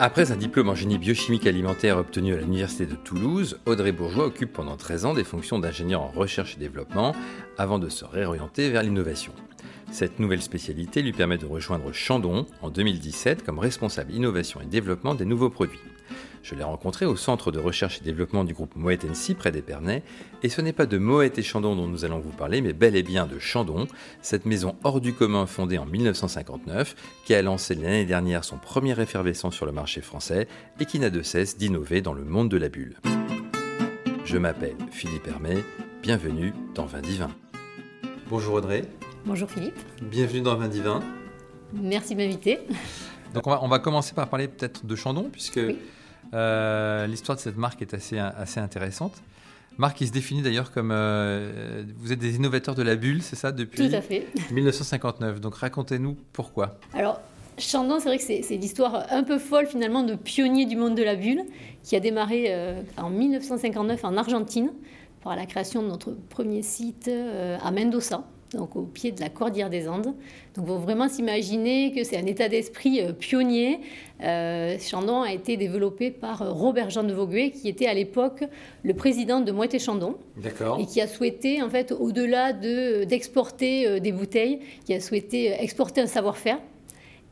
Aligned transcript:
Après 0.00 0.32
un 0.32 0.36
diplôme 0.36 0.68
en 0.68 0.74
génie 0.74 0.98
biochimique 0.98 1.46
alimentaire 1.46 1.98
obtenu 1.98 2.34
à 2.34 2.38
l'Université 2.38 2.84
de 2.84 2.96
Toulouse, 2.96 3.60
Audrey 3.64 3.92
Bourgeois 3.92 4.26
occupe 4.26 4.52
pendant 4.52 4.76
13 4.76 5.04
ans 5.04 5.14
des 5.14 5.22
fonctions 5.22 5.60
d'ingénieur 5.60 6.02
en 6.02 6.08
recherche 6.08 6.56
et 6.56 6.60
développement 6.60 7.14
avant 7.58 7.78
de 7.78 7.88
se 7.88 8.04
réorienter 8.04 8.70
vers 8.70 8.82
l'innovation. 8.82 9.32
Cette 9.92 10.18
nouvelle 10.18 10.42
spécialité 10.42 11.00
lui 11.00 11.12
permet 11.12 11.38
de 11.38 11.46
rejoindre 11.46 11.92
Chandon 11.92 12.46
en 12.60 12.70
2017 12.70 13.44
comme 13.44 13.60
responsable 13.60 14.12
innovation 14.12 14.60
et 14.60 14.66
développement 14.66 15.14
des 15.14 15.24
nouveaux 15.24 15.50
produits. 15.50 15.80
Je 16.44 16.54
l'ai 16.54 16.62
rencontré 16.62 17.06
au 17.06 17.16
centre 17.16 17.50
de 17.50 17.58
recherche 17.58 18.02
et 18.02 18.04
développement 18.04 18.44
du 18.44 18.52
groupe 18.52 18.76
Moet 18.76 19.02
NC 19.02 19.34
près 19.34 19.50
d'Épernay, 19.50 20.02
et 20.42 20.50
ce 20.50 20.60
n'est 20.60 20.74
pas 20.74 20.84
de 20.84 20.98
Moet 20.98 21.38
et 21.38 21.42
Chandon 21.42 21.74
dont 21.74 21.86
nous 21.86 22.04
allons 22.04 22.18
vous 22.18 22.36
parler, 22.36 22.60
mais 22.60 22.74
bel 22.74 22.96
et 22.96 23.02
bien 23.02 23.24
de 23.24 23.38
Chandon, 23.38 23.86
cette 24.20 24.44
maison 24.44 24.76
hors 24.84 25.00
du 25.00 25.14
commun 25.14 25.46
fondée 25.46 25.78
en 25.78 25.86
1959, 25.86 26.96
qui 27.24 27.32
a 27.32 27.40
lancé 27.40 27.74
l'année 27.74 28.04
dernière 28.04 28.44
son 28.44 28.58
premier 28.58 29.00
effervescent 29.00 29.50
sur 29.50 29.64
le 29.64 29.72
marché 29.72 30.02
français 30.02 30.46
et 30.78 30.84
qui 30.84 30.98
n'a 30.98 31.08
de 31.08 31.22
cesse 31.22 31.56
d'innover 31.56 32.02
dans 32.02 32.12
le 32.12 32.24
monde 32.24 32.50
de 32.50 32.58
la 32.58 32.68
bulle. 32.68 32.98
Je 34.26 34.36
m'appelle 34.36 34.76
Philippe 34.90 35.26
Hermé, 35.26 35.64
bienvenue 36.02 36.52
dans 36.74 36.84
Vin 36.84 37.00
Divin. 37.00 37.30
Bonjour 38.28 38.56
Audrey. 38.56 38.84
Bonjour 39.24 39.50
Philippe. 39.50 39.78
Bienvenue 40.02 40.42
dans 40.42 40.56
Vin 40.56 40.68
Divin. 40.68 41.00
Merci 41.72 42.14
de 42.14 42.20
m'inviter. 42.20 42.58
Donc 43.32 43.46
on 43.46 43.50
va, 43.50 43.64
on 43.64 43.68
va, 43.68 43.78
commencer 43.78 44.14
par 44.14 44.28
parler 44.28 44.46
peut-être 44.46 44.84
de 44.84 44.94
Chandon, 44.94 45.30
puisque 45.32 45.58
euh, 46.34 47.06
l'histoire 47.06 47.36
de 47.36 47.42
cette 47.42 47.56
marque 47.56 47.82
est 47.82 47.94
assez, 47.94 48.18
assez 48.18 48.60
intéressante. 48.60 49.14
Marque 49.76 49.98
qui 49.98 50.06
se 50.06 50.12
définit 50.12 50.42
d'ailleurs 50.42 50.70
comme 50.70 50.90
euh, 50.92 51.82
vous 51.98 52.12
êtes 52.12 52.18
des 52.18 52.36
innovateurs 52.36 52.74
de 52.74 52.82
la 52.82 52.94
bulle, 52.94 53.22
c'est 53.22 53.36
ça 53.36 53.50
depuis 53.50 53.88
Tout 53.88 53.94
à 53.94 54.00
fait. 54.00 54.26
1959. 54.52 55.40
Donc 55.40 55.56
racontez-nous 55.56 56.16
pourquoi. 56.32 56.78
Alors 56.92 57.20
Chandon, 57.58 57.98
c'est 57.98 58.08
vrai 58.08 58.18
que 58.18 58.24
c'est 58.24 58.56
l'histoire 58.56 59.06
un 59.10 59.22
peu 59.22 59.38
folle 59.38 59.66
finalement 59.66 60.02
de 60.02 60.14
pionnier 60.14 60.66
du 60.66 60.76
monde 60.76 60.96
de 60.96 61.02
la 61.02 61.16
bulle 61.16 61.42
qui 61.82 61.96
a 61.96 62.00
démarré 62.00 62.46
euh, 62.48 62.82
en 62.96 63.10
1959 63.10 64.04
en 64.04 64.16
Argentine 64.16 64.70
par 65.22 65.34
la 65.36 65.46
création 65.46 65.82
de 65.82 65.88
notre 65.88 66.12
premier 66.28 66.62
site 66.62 67.08
à 67.08 67.70
Mendoza 67.70 68.24
donc 68.52 68.76
au 68.76 68.82
pied 68.82 69.12
de 69.12 69.20
la 69.20 69.28
Cordillère 69.28 69.70
des 69.70 69.88
Andes. 69.88 70.04
Donc, 70.04 70.14
il 70.58 70.66
faut 70.66 70.78
vraiment 70.78 71.08
s'imaginer 71.08 71.92
que 71.92 72.04
c'est 72.04 72.16
un 72.16 72.26
état 72.26 72.48
d'esprit 72.48 73.00
euh, 73.00 73.12
pionnier. 73.12 73.80
Euh, 74.22 74.78
Chandon 74.78 75.22
a 75.22 75.32
été 75.32 75.56
développé 75.56 76.10
par 76.10 76.42
euh, 76.42 76.50
Robert 76.50 76.90
Jean 76.90 77.04
de 77.04 77.12
Vauguet, 77.12 77.50
qui 77.50 77.68
était 77.68 77.86
à 77.86 77.94
l'époque 77.94 78.44
le 78.82 78.94
président 78.94 79.40
de 79.40 79.50
Moët 79.52 79.78
Chandon. 79.78 80.16
D'accord. 80.36 80.78
Et 80.80 80.86
qui 80.86 81.00
a 81.00 81.08
souhaité, 81.08 81.62
en 81.62 81.70
fait, 81.70 81.92
au-delà 81.92 82.52
de, 82.52 83.04
d'exporter 83.04 84.00
des 84.00 84.12
bouteilles, 84.12 84.60
qui 84.84 84.94
a 84.94 85.00
souhaité 85.00 85.52
exporter 85.60 86.00
un 86.00 86.06
savoir-faire 86.06 86.58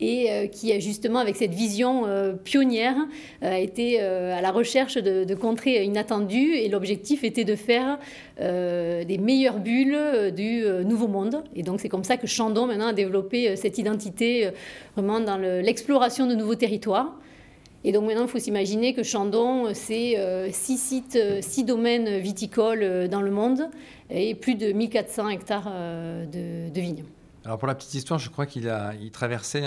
et 0.03 0.31
euh, 0.31 0.47
qui, 0.47 0.79
justement, 0.81 1.19
avec 1.19 1.35
cette 1.35 1.53
vision 1.53 2.05
euh, 2.05 2.33
pionnière, 2.33 2.95
euh, 3.43 3.53
a 3.53 3.59
été 3.59 3.99
à 4.01 4.41
la 4.41 4.51
recherche 4.51 4.95
de, 4.95 5.23
de 5.23 5.35
contrées 5.35 5.83
inattendues. 5.83 6.55
Et 6.55 6.67
l'objectif 6.67 7.23
était 7.23 7.45
de 7.45 7.55
faire 7.55 7.99
des 8.39 9.17
meilleures 9.19 9.59
bulles 9.59 10.31
du 10.35 10.63
Nouveau 10.85 11.07
Monde. 11.07 11.43
Et 11.55 11.63
donc, 11.63 11.79
c'est 11.79 11.89
comme 11.89 12.03
ça 12.03 12.17
que 12.17 12.27
Chandon, 12.27 12.65
maintenant, 12.65 12.87
a 12.87 12.93
développé 12.93 13.55
cette 13.55 13.77
identité 13.77 14.49
vraiment 14.95 15.19
dans 15.19 15.37
l'exploration 15.37 16.25
de 16.25 16.33
nouveaux 16.33 16.55
territoires. 16.55 17.15
Et 17.83 17.91
donc 17.91 18.05
maintenant, 18.05 18.23
il 18.23 18.29
faut 18.29 18.39
s'imaginer 18.39 18.93
que 18.93 19.03
Chandon, 19.03 19.73
c'est 19.73 20.17
six 20.51 20.77
sites, 20.77 21.19
six 21.41 21.63
domaines 21.63 22.17
viticoles 22.17 23.07
dans 23.07 23.21
le 23.21 23.31
monde 23.31 23.69
et 24.09 24.35
plus 24.35 24.55
de 24.55 24.71
1400 24.71 25.29
hectares 25.29 25.71
de, 26.31 26.69
de 26.69 26.81
vignes. 26.81 27.03
Alors 27.45 27.57
pour 27.57 27.67
la 27.67 27.75
petite 27.75 27.93
histoire, 27.93 28.19
je 28.19 28.29
crois 28.29 28.45
qu'il 28.45 28.69
a 28.69 28.93
il 29.01 29.11
traversait 29.11 29.63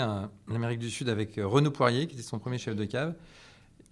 l'Amérique 0.47 0.79
du 0.79 0.89
Sud 0.89 1.09
avec 1.09 1.37
euh, 1.37 1.45
Renaud 1.45 1.71
Poirier, 1.71 2.07
qui 2.07 2.15
était 2.15 2.23
son 2.23 2.39
premier 2.39 2.57
chef 2.57 2.75
de 2.75 2.85
cave. 2.85 3.13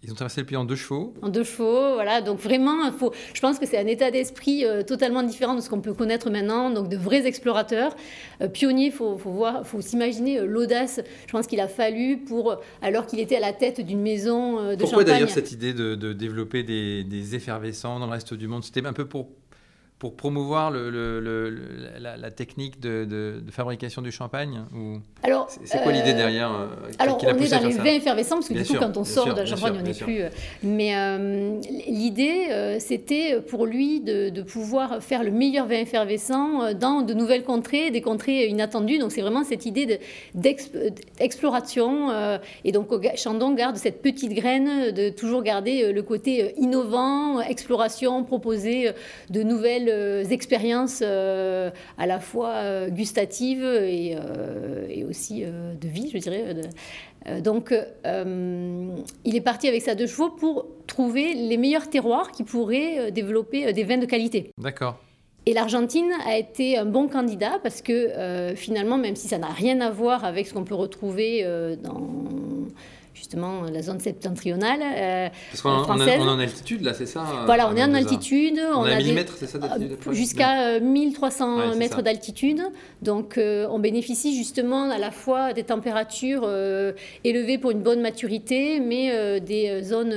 Ils 0.04 0.12
ont 0.12 0.16
traversé 0.16 0.42
le 0.42 0.46
pays 0.46 0.58
en 0.58 0.66
deux 0.66 0.76
chevaux. 0.76 1.16
En 1.24 1.30
deux 1.30 1.44
chevaux, 1.44 1.96
voilà. 1.96 2.22
Donc 2.22 2.40
vraiment, 2.40 2.92
faut, 2.92 3.12
je 3.34 3.42
pense 3.42 3.58
que 3.58 3.66
c'est 3.66 3.78
un 3.78 3.88
état 3.88 4.12
d'esprit 4.12 4.64
euh, 4.64 4.84
totalement 4.84 5.24
différent 5.24 5.56
de 5.56 5.62
ce 5.62 5.70
qu'on 5.70 5.82
peut 5.82 5.94
connaître 5.94 6.30
maintenant. 6.30 6.70
Donc 6.70 6.90
de 6.90 6.98
vrais 6.98 7.26
explorateurs, 7.26 7.96
euh, 8.42 8.48
pionniers. 8.48 8.92
Faut, 8.92 9.18
faut 9.18 9.32
voir, 9.32 9.66
faut 9.66 9.82
s'imaginer 9.82 10.42
l'audace. 10.46 11.00
Je 11.28 11.32
pense 11.32 11.48
qu'il 11.48 11.60
a 11.60 11.68
fallu 11.68 12.18
pour, 12.18 12.60
alors 12.82 13.06
qu'il 13.06 13.20
était 13.20 13.38
à 13.38 13.40
la 13.40 13.54
tête 13.54 13.82
d'une 13.82 14.02
maison 14.02 14.72
de 14.72 14.76
Pourquoi 14.76 15.04
d'ailleurs 15.04 15.30
cette 15.30 15.52
idée 15.52 15.74
de, 15.74 15.96
développer 16.14 16.64
des, 16.64 17.04
des, 17.04 17.36
effervescents 17.36 18.00
dans 18.00 18.08
le 18.08 18.12
reste 18.12 18.34
du 18.34 18.48
monde? 18.48 18.64
C'était 18.64 18.86
un 18.86 18.94
peu 18.94 19.06
pour 19.06 19.30
pour 19.98 20.16
promouvoir 20.16 20.72
le, 20.72 20.90
la, 22.00 22.32
technique 22.32 22.82
de, 22.82 23.42
fabrication 23.52 24.02
du 24.02 24.12
champagne 24.12 24.66
ou... 24.76 24.98
Alors, 25.24 25.50
c'est 25.64 25.82
quoi 25.82 25.94
l'idée 25.94 26.12
euh, 26.12 26.18
derrière 26.18 26.52
euh, 26.52 26.68
Alors, 27.00 27.18
on 27.24 27.28
est 27.38 27.50
dans 27.50 27.68
les 27.68 27.74
vins 27.74 27.86
effervescents 27.86 28.36
parce 28.36 28.50
que 28.50 28.54
du 28.54 28.66
coup, 28.66 28.76
quand 28.78 28.98
on 28.98 29.06
sort 29.06 29.34
de 29.34 29.40
la 29.40 29.46
champagne, 29.46 29.78
on 29.80 29.84
n'est 29.84 29.94
plus. 29.94 30.22
Euh, 30.22 30.30
mais 30.64 30.94
l'idée, 31.88 32.78
c'était 32.80 33.40
pour 33.42 33.66
lui 33.66 34.02
de, 34.02 34.42
pouvoir 34.42 35.02
faire 35.02 35.24
le 35.24 35.32
meilleur 35.32 35.66
vin 35.66 35.80
effervescent 35.80 36.74
dans 36.74 37.02
de 37.02 37.14
nouvelles 37.14 37.44
contrées, 37.44 37.90
des 37.90 38.02
contrées 38.02 38.48
inattendues. 38.48 39.00
Donc, 39.00 39.12
c'est 39.14 39.22
vraiment 39.22 39.44
cette 39.44 39.66
idée 39.66 40.00
d'exploration. 40.34 42.12
et 42.66 42.72
donc, 42.72 42.90
Chandon 43.16 43.54
garde 43.54 43.78
cette 43.78 44.02
petite 44.02 44.34
graine 44.34 44.92
de 44.92 45.10
toujours 45.10 45.42
garder 45.42 45.94
le 45.94 46.04
côté 46.04 46.54
innovant, 46.58 47.40
exploration, 47.40 48.24
proposer 48.24 48.92
de 49.30 49.42
nouvelles 49.42 49.85
euh, 49.90 50.24
expériences 50.24 51.02
euh, 51.02 51.70
à 51.98 52.06
la 52.06 52.20
fois 52.20 52.50
euh, 52.56 52.90
gustatives 52.90 53.64
et, 53.64 54.16
aussi 55.08 55.44
de 55.44 55.88
vie, 55.88 56.10
je 56.12 56.18
dirais. 56.18 56.44
Donc, 57.42 57.74
il 58.04 59.36
est 59.36 59.42
parti 59.42 59.68
avec 59.68 59.82
sa 59.82 59.96
deux 59.96 60.08
chevaux 60.08 60.30
pour 60.30 60.66
trouver 60.88 61.34
les 61.34 61.58
meilleurs 61.58 61.90
terroirs 61.90 62.32
qui 62.32 62.44
pourraient 62.44 63.12
développer 63.12 63.72
des 63.72 63.84
vins 63.84 63.98
de 63.98 64.06
qualité. 64.06 64.52
D'accord. 64.58 64.98
Et 65.46 65.54
l'Argentine 65.54 66.12
a 66.26 66.38
été 66.38 66.78
un 66.78 66.86
bon 66.86 67.08
candidat 67.08 67.60
parce 67.62 67.82
que 67.82 68.54
finalement, 68.56 68.98
même 68.98 69.16
si 69.16 69.28
ça 69.28 69.38
n'a 69.38 69.50
rien 69.50 69.80
à 69.82 69.92
voir 69.92 70.26
avec 70.26 70.48
ce 70.48 70.54
qu'on 70.54 70.64
peut 70.64 70.76
retrouver 70.76 71.46
dans 71.84 72.02
justement 73.16 73.64
la 73.64 73.82
zone 73.82 74.00
septentrionale 74.00 74.82
euh, 74.82 75.30
Parce 75.52 75.62
qu'on 75.62 76.00
est 76.02 76.18
en 76.18 76.40
altitude 76.40 76.84
là, 76.84 76.94
c'est 76.94 77.06
ça 77.06 77.26
Voilà, 77.46 77.70
on 77.70 77.76
est 77.76 77.84
en 77.84 77.94
altitude. 77.94 78.60
On, 78.76 78.84
a 78.84 78.98
1000 78.98 79.14
mètres, 79.14 79.36
c'est 79.38 79.48
ça 79.48 79.58
d'altitude 79.58 79.98
Jusqu'à 80.12 80.80
1300 80.80 81.60
euh, 81.60 81.76
mètres 81.76 82.02
d'altitude. 82.02 82.62
Donc 83.02 83.38
euh, 83.38 83.68
on 83.70 83.80
bénéficie 83.80 84.36
justement 84.36 84.90
à 84.90 84.98
la 84.98 85.12
fois 85.12 85.54
des 85.54 85.64
températures 85.64 86.44
euh, 86.44 86.92
élevées 87.24 87.58
pour 87.58 87.72
une 87.72 87.82
bonne 87.82 88.02
maturité, 88.02 88.80
mais 88.80 89.40
des 89.40 89.82
zones 89.82 90.14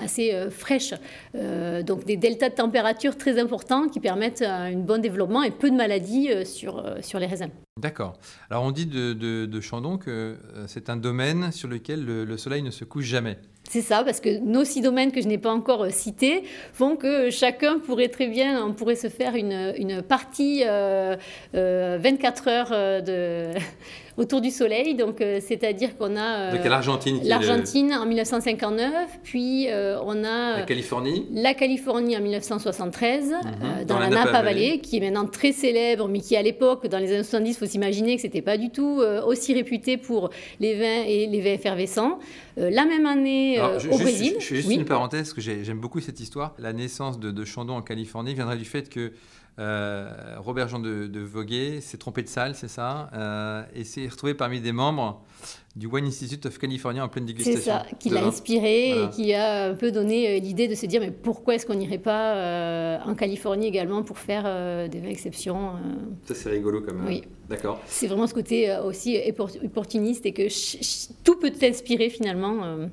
assez 0.00 0.34
fraîches. 0.50 0.94
donc 1.34 2.04
des 2.04 2.16
deltas 2.16 2.50
de 2.50 2.54
température 2.54 3.16
très 3.16 3.38
importants 3.38 3.88
qui 3.88 4.00
permettent 4.00 4.42
un 4.42 4.72
bon 4.74 5.00
développement 5.00 5.42
et 5.42 5.50
peu 5.50 5.70
de 5.70 5.76
maladies 5.76 6.30
sur, 6.44 6.84
sur 7.00 7.18
les 7.18 7.26
raisins. 7.26 7.50
D'accord. 7.78 8.14
Alors 8.50 8.64
on 8.64 8.72
dit 8.72 8.86
de, 8.86 9.60
Chandon 9.60 9.98
que 9.98 10.10
euh, 10.10 10.64
c'est 10.66 10.90
un 10.90 10.96
domaine 10.96 11.52
sur 11.52 11.68
lequel 11.68 12.04
le, 12.04 12.36
soleil 12.36 12.62
ne 12.62 12.70
se 12.70 12.84
couche 12.84 13.04
jamais. 13.04 13.38
C'est 13.68 13.82
ça, 13.82 14.02
parce 14.02 14.20
que 14.20 14.38
nos 14.38 14.64
six 14.64 14.80
domaines 14.80 15.12
que 15.12 15.20
je 15.20 15.28
n'ai 15.28 15.38
pas 15.38 15.52
encore 15.52 15.84
euh, 15.84 15.90
cités 15.90 16.42
font 16.72 16.96
que 16.96 17.30
chacun 17.30 17.78
pourrait 17.78 18.08
très 18.08 18.26
bien, 18.26 18.64
on 18.64 18.72
pourrait 18.72 18.96
se 18.96 19.08
faire 19.08 19.36
une, 19.36 19.74
une 19.76 20.02
partie 20.02 20.64
24 20.64 20.66
euh, 21.54 22.50
heures 22.50 23.02
de 23.02 23.52
autour 24.18 24.40
du 24.40 24.50
Soleil. 24.50 24.94
Donc, 24.94 25.20
euh, 25.20 25.38
c'est-à-dire 25.40 25.96
qu'on 25.96 26.16
a. 26.16 26.52
Euh, 26.52 26.68
l'Argentine 26.68 27.20
L'Argentine 27.24 27.94
en 27.94 28.04
1959, 28.04 29.20
puis 29.22 29.68
euh, 29.68 29.98
on 30.04 30.24
a. 30.24 30.58
La 30.58 30.62
Californie 30.62 31.26
La 31.32 31.54
Californie 31.54 32.16
en 32.16 32.20
1973, 32.20 33.30
mhm. 33.30 33.84
dans, 33.86 33.98
la, 33.98 34.10
Napa, 34.10 34.42
Valley, 34.42 34.80
qui 34.80 34.98
est 34.98 35.00
maintenant 35.00 35.26
très 35.26 35.52
célèbre, 35.52 36.08
mais 36.08 36.20
qui 36.20 36.36
à 36.36 36.42
l'époque, 36.42 36.86
dans 36.88 36.98
les 36.98 37.12
années 37.12 37.22
70, 37.22 37.50
il 37.50 37.54
faut 37.54 37.66
s'imaginer 37.66 38.16
que 38.16 38.22
c'était 38.22 38.42
pas 38.42 38.58
du 38.58 38.70
tout 38.70 39.00
aussi 39.26 39.54
réputé 39.54 39.96
pour 39.96 40.30
les 40.60 40.74
vins 40.74 41.04
et 41.06 41.26
les 41.26 41.40
vins 41.40 41.52
effervescents. 41.52 42.18
la 42.56 42.84
même 42.84 43.06
année 43.06 43.60
au 43.60 43.98
Brésil. 43.98 44.34
Je, 44.40 44.44
fais 44.44 44.56
juste 44.56 44.70
une 44.70 44.84
parenthèse, 44.84 45.32
parce 45.32 45.34
que 45.34 45.40
j'aime 45.40 45.78
beaucoup 45.78 46.00
cette 46.00 46.18
histoire. 46.18 46.54
La 46.58 46.72
naissance 46.72 47.20
de, 47.20 47.30
de 47.30 47.44
Chandon 47.44 47.74
en 47.74 47.82
Californie 47.82 48.34
viendrait 48.34 48.56
du 48.56 48.64
fait 48.64 48.88
que 48.88 49.12
euh, 49.58 50.36
Robert 50.38 50.68
Jean 50.68 50.78
de, 50.78 51.06
de 51.06 51.20
Voguet 51.20 51.80
s'est 51.80 51.98
trompé 51.98 52.22
de 52.22 52.28
salle, 52.28 52.54
c'est 52.54 52.68
ça, 52.68 53.10
euh, 53.12 53.62
et 53.74 53.84
s'est 53.84 54.06
retrouvé 54.06 54.34
parmi 54.34 54.60
des 54.60 54.72
membres 54.72 55.22
du 55.74 55.86
Wine 55.86 56.06
Institute 56.06 56.46
of 56.46 56.58
California 56.58 57.04
en 57.04 57.08
pleine 57.08 57.26
dégustation. 57.26 57.60
C'est 57.60 57.70
ça, 57.70 57.84
qui 57.98 58.10
l'a 58.10 58.24
inspiré 58.24 58.90
et 58.90 59.10
qui 59.10 59.34
a 59.34 59.70
un 59.70 59.74
peu 59.74 59.90
donné 59.90 60.36
euh, 60.36 60.40
l'idée 60.40 60.68
de 60.68 60.74
se 60.74 60.86
dire 60.86 61.00
mais 61.00 61.10
pourquoi 61.10 61.54
est-ce 61.54 61.66
qu'on 61.66 61.74
n'irait 61.74 61.98
pas 61.98 63.00
en 63.04 63.14
Californie 63.14 63.66
également 63.66 64.02
pour 64.02 64.18
faire 64.18 64.44
des 64.88 65.00
vins 65.00 65.08
exceptions 65.08 65.72
Ça 66.24 66.34
c'est 66.34 66.50
rigolo 66.50 66.80
comme. 66.80 67.04
Oui. 67.06 67.22
D'accord. 67.48 67.80
C'est 67.86 68.06
vraiment 68.06 68.26
ce 68.26 68.34
côté 68.34 68.76
aussi 68.84 69.18
opportuniste 69.64 70.26
et 70.26 70.32
que 70.32 70.48
tout 71.24 71.36
peut 71.36 71.50
t'inspirer 71.50 72.10
finalement 72.10 72.88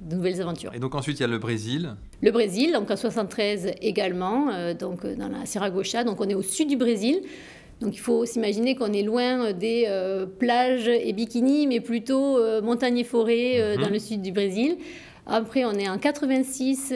de 0.00 0.16
nouvelles 0.16 0.40
aventures. 0.40 0.72
Et 0.74 0.78
donc 0.78 0.94
ensuite 0.94 1.18
il 1.18 1.22
y 1.22 1.24
a 1.24 1.28
le 1.28 1.38
Brésil. 1.38 1.94
Le 2.22 2.30
Brésil, 2.30 2.72
donc 2.72 2.90
en 2.90 2.96
73 2.96 3.72
également, 3.80 4.48
euh, 4.50 4.74
donc 4.74 5.04
euh, 5.04 5.16
dans 5.16 5.28
la 5.28 5.44
Sierra 5.46 5.70
Gaucha, 5.70 6.04
donc 6.04 6.20
on 6.20 6.28
est 6.28 6.34
au 6.34 6.42
sud 6.42 6.68
du 6.68 6.76
Brésil. 6.76 7.20
Donc 7.80 7.94
il 7.94 8.00
faut 8.00 8.26
s'imaginer 8.26 8.74
qu'on 8.74 8.92
est 8.92 9.04
loin 9.04 9.52
des 9.52 9.86
plages 10.40 10.88
et 10.88 11.12
bikinis, 11.12 11.68
mais 11.68 11.78
plutôt 11.78 12.36
montagnes 12.60 12.98
et 12.98 13.04
forêts 13.04 13.76
mhm. 13.76 13.84
dans 13.84 13.88
le 13.88 14.00
sud 14.00 14.20
du 14.20 14.32
Brésil. 14.32 14.78
Après, 15.28 15.64
on 15.64 15.70
est 15.74 15.88
en 15.88 15.96
86 15.96 16.92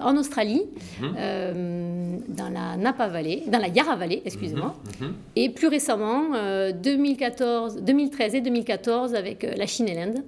en 0.00 0.16
Australie, 0.16 0.62
mhm. 1.02 2.22
dans 2.28 2.48
la 2.48 2.78
Napa 2.78 3.08
Valley, 3.08 3.42
dans 3.46 3.58
la 3.58 3.68
Yarra 3.68 3.94
Valley, 3.96 4.22
excusez-moi. 4.24 4.74
Mhm. 5.02 5.12
Et 5.36 5.50
plus 5.50 5.68
récemment, 5.68 6.30
2014, 6.82 7.82
2013 7.82 8.34
et 8.34 8.40
2014 8.40 9.14
avec 9.14 9.46
la 9.54 9.66
Chine 9.66 9.86
et 9.86 9.94
l'Inde 9.94 10.22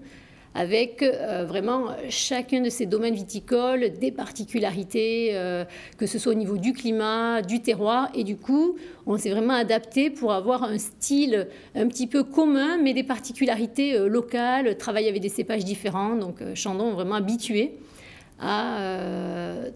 avec 0.54 1.02
euh, 1.02 1.44
vraiment 1.44 1.88
chacun 2.08 2.60
de 2.60 2.70
ces 2.70 2.86
domaines 2.86 3.14
viticoles, 3.14 3.90
des 3.98 4.12
particularités, 4.12 5.30
euh, 5.32 5.64
que 5.98 6.06
ce 6.06 6.18
soit 6.18 6.32
au 6.32 6.36
niveau 6.36 6.56
du 6.56 6.72
climat, 6.72 7.42
du 7.42 7.60
terroir. 7.60 8.08
Et 8.14 8.22
du 8.22 8.36
coup, 8.36 8.76
on 9.06 9.18
s'est 9.18 9.30
vraiment 9.30 9.54
adapté 9.54 10.10
pour 10.10 10.32
avoir 10.32 10.62
un 10.62 10.78
style 10.78 11.48
un 11.74 11.88
petit 11.88 12.06
peu 12.06 12.22
commun, 12.22 12.78
mais 12.80 12.94
des 12.94 13.02
particularités 13.02 13.94
euh, 13.94 14.08
locales, 14.08 14.78
travailler 14.78 15.08
avec 15.08 15.20
des 15.20 15.28
cépages 15.28 15.64
différents. 15.64 16.14
Donc, 16.14 16.36
Chandon 16.54 16.90
est 16.90 16.94
vraiment 16.94 17.16
habitué 17.16 17.72
à 18.40 18.80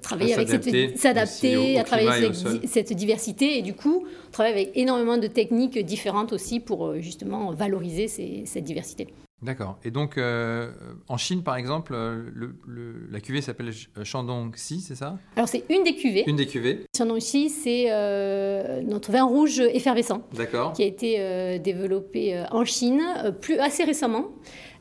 travailler 0.03 0.35
avec 0.35 0.49
cette 0.49 0.99
s'adapter 0.99 1.79
à 1.79 1.85
travailler 1.85 2.09
avec 2.09 2.35
cette, 2.67 2.93
diversité 2.93 3.57
et 3.57 3.63
du 3.63 3.73
coup 3.73 4.05
on 4.27 4.31
travaille 4.33 4.53
avec 4.53 4.73
énormément 4.75 5.17
de 5.17 5.29
techniques 5.29 5.79
différentes 5.79 6.33
aussi 6.33 6.59
pour 6.59 6.97
justement 6.97 7.53
valoriser 7.53 8.09
cette 8.09 8.65
diversité. 8.65 9.07
D'accord. 9.40 9.79
Et 9.85 9.93
donc, 9.93 10.19
euh, 10.19 10.73
en 11.06 11.17
Chine, 11.17 11.44
par 11.44 11.56
exemple, 11.56 11.93
euh, 11.94 12.31
la 13.11 13.20
cuvée 13.20 13.40
s'appelle 13.40 13.70
euh, 13.96 14.05
Shandong-Si, 14.05 14.81
c'est 14.81 14.96
ça? 14.96 15.19
Alors, 15.37 15.49
c'est 15.49 15.64
une 15.70 15.85
des 15.85 15.94
cuvées. 15.94 16.25
Une 16.26 16.37
des 16.37 16.46
cuvées. 16.46 16.87
Shandong-Si, 16.96 17.49
c'est 17.49 17.87
notre 18.82 19.12
vin 19.12 19.25
rouge 19.25 19.61
effervescent. 19.61 20.23
D'accord. 20.35 20.73
Qui 20.73 20.82
a 20.82 20.87
été 20.87 21.58
développé 21.61 22.44
en 22.50 22.64
Chine, 22.64 23.02
plus 23.40 23.58
assez 23.58 23.85
récemment. 23.85 24.26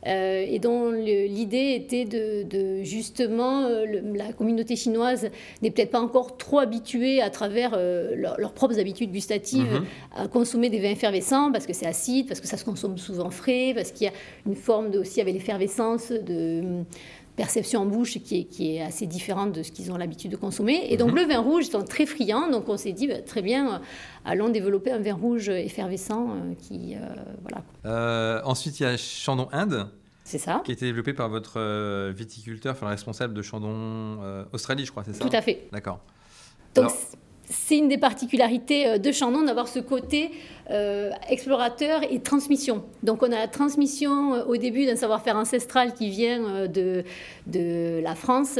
Euh, 0.07 0.45
et 0.47 0.59
dont 0.59 0.91
l'idée 0.91 1.73
était 1.75 2.05
de, 2.05 2.83
justement, 2.83 3.63
euh, 3.63 3.85
la 4.15 4.31
communauté 4.31 4.75
chinoise 4.75 5.29
n'est 5.61 5.71
peut-être 5.71 5.91
pas 5.91 5.99
encore 5.99 6.37
trop 6.37 6.59
habituée 6.59 7.21
à 7.21 7.29
travers 7.29 7.71
euh, 7.73 8.15
leurs 8.15 8.53
propres 8.53 8.79
habitudes 8.79 9.11
gustatives 9.11 9.73
mhm. 9.73 9.85
à 10.15 10.27
consommer 10.27 10.69
des 10.69 10.79
vins 10.79 10.91
effervescents 10.91 11.51
parce 11.51 11.65
que 11.65 11.73
c'est 11.73 11.85
acide, 11.85 12.27
parce 12.27 12.39
que 12.39 12.47
ça 12.47 12.57
se 12.57 12.65
consomme 12.65 12.97
souvent 12.97 13.29
frais, 13.29 13.73
parce 13.75 13.91
qu'il 13.91 14.05
y 14.05 14.09
a 14.09 14.13
une 14.45 14.55
forme 14.55 14.91
de, 14.91 14.99
aussi 14.99 15.19
avec 15.19 15.33
l'effervescence 15.33 16.11
de 16.11 16.83
perception 17.37 17.83
en 17.83 17.85
bouche 17.85 18.17
qui 18.19 18.41
est, 18.41 18.43
qui 18.43 18.75
est 18.75 18.81
assez 18.81 19.05
différente 19.05 19.53
de 19.53 19.63
ce 19.63 19.71
qu'ils 19.71 19.89
ont 19.93 19.97
l'habitude 19.97 20.31
de 20.31 20.35
consommer. 20.35 20.87
Et 20.89 20.97
donc 20.97 21.11
mhm. 21.11 21.15
le 21.15 21.23
vin 21.23 21.39
rouge, 21.39 21.67
ils 21.67 21.71
sont 21.71 21.83
très 21.83 22.05
friands, 22.05 22.49
donc 22.49 22.67
on 22.67 22.75
s'est 22.75 22.91
dit 22.91 23.07
bah, 23.07 23.21
très 23.21 23.41
bien, 23.41 23.81
allons 24.25 24.49
développer 24.49 24.91
un 24.91 24.99
vin 24.99 25.13
rouge 25.13 25.47
effervescent 25.47 26.35
qui 26.59 26.95
voilà. 27.43 28.43
ensuite, 28.45 28.81
il 28.81 28.83
y 28.83 28.85
a 28.87 28.97
Chandon 28.97 29.47
Inde. 29.53 29.87
C'est 30.27 30.39
ça. 30.39 30.61
Qui 30.65 30.71
a 30.71 30.73
été 30.73 30.85
développé 30.85 31.13
par 31.13 31.29
votre 31.29 31.53
euh, 31.55 32.11
viticulteur, 32.13 32.73
enfin 32.73 32.87
le 32.87 32.91
responsable 32.91 33.33
de 33.33 33.41
Chandon 33.41 34.19
euh, 34.21 34.43
Australie, 34.51 34.83
je 34.83 34.91
crois, 34.91 35.05
c'est 35.05 35.13
ça? 35.13 35.23
Tout 35.23 35.33
à 35.33 35.41
fait. 35.41 35.69
D'accord. 35.71 36.01
Donc, 36.75 36.91
c'est 37.49 37.77
une 37.77 37.87
des 37.87 37.97
particularités 37.97 38.87
euh, 38.87 38.97
de 38.97 39.11
Chandon 39.11 39.43
d'avoir 39.43 39.67
ce 39.67 39.79
côté 39.79 40.31
explorateur 41.29 42.01
et 42.11 42.19
transmission. 42.19 42.83
Donc, 43.01 43.23
on 43.23 43.31
a 43.31 43.37
la 43.37 43.47
transmission 43.47 44.33
au 44.49 44.57
début 44.57 44.85
d'un 44.85 44.97
savoir-faire 44.97 45.37
ancestral 45.37 45.93
qui 45.93 46.09
vient 46.09 46.67
de, 46.67 47.05
de 47.45 48.01
la 48.03 48.15
France 48.15 48.59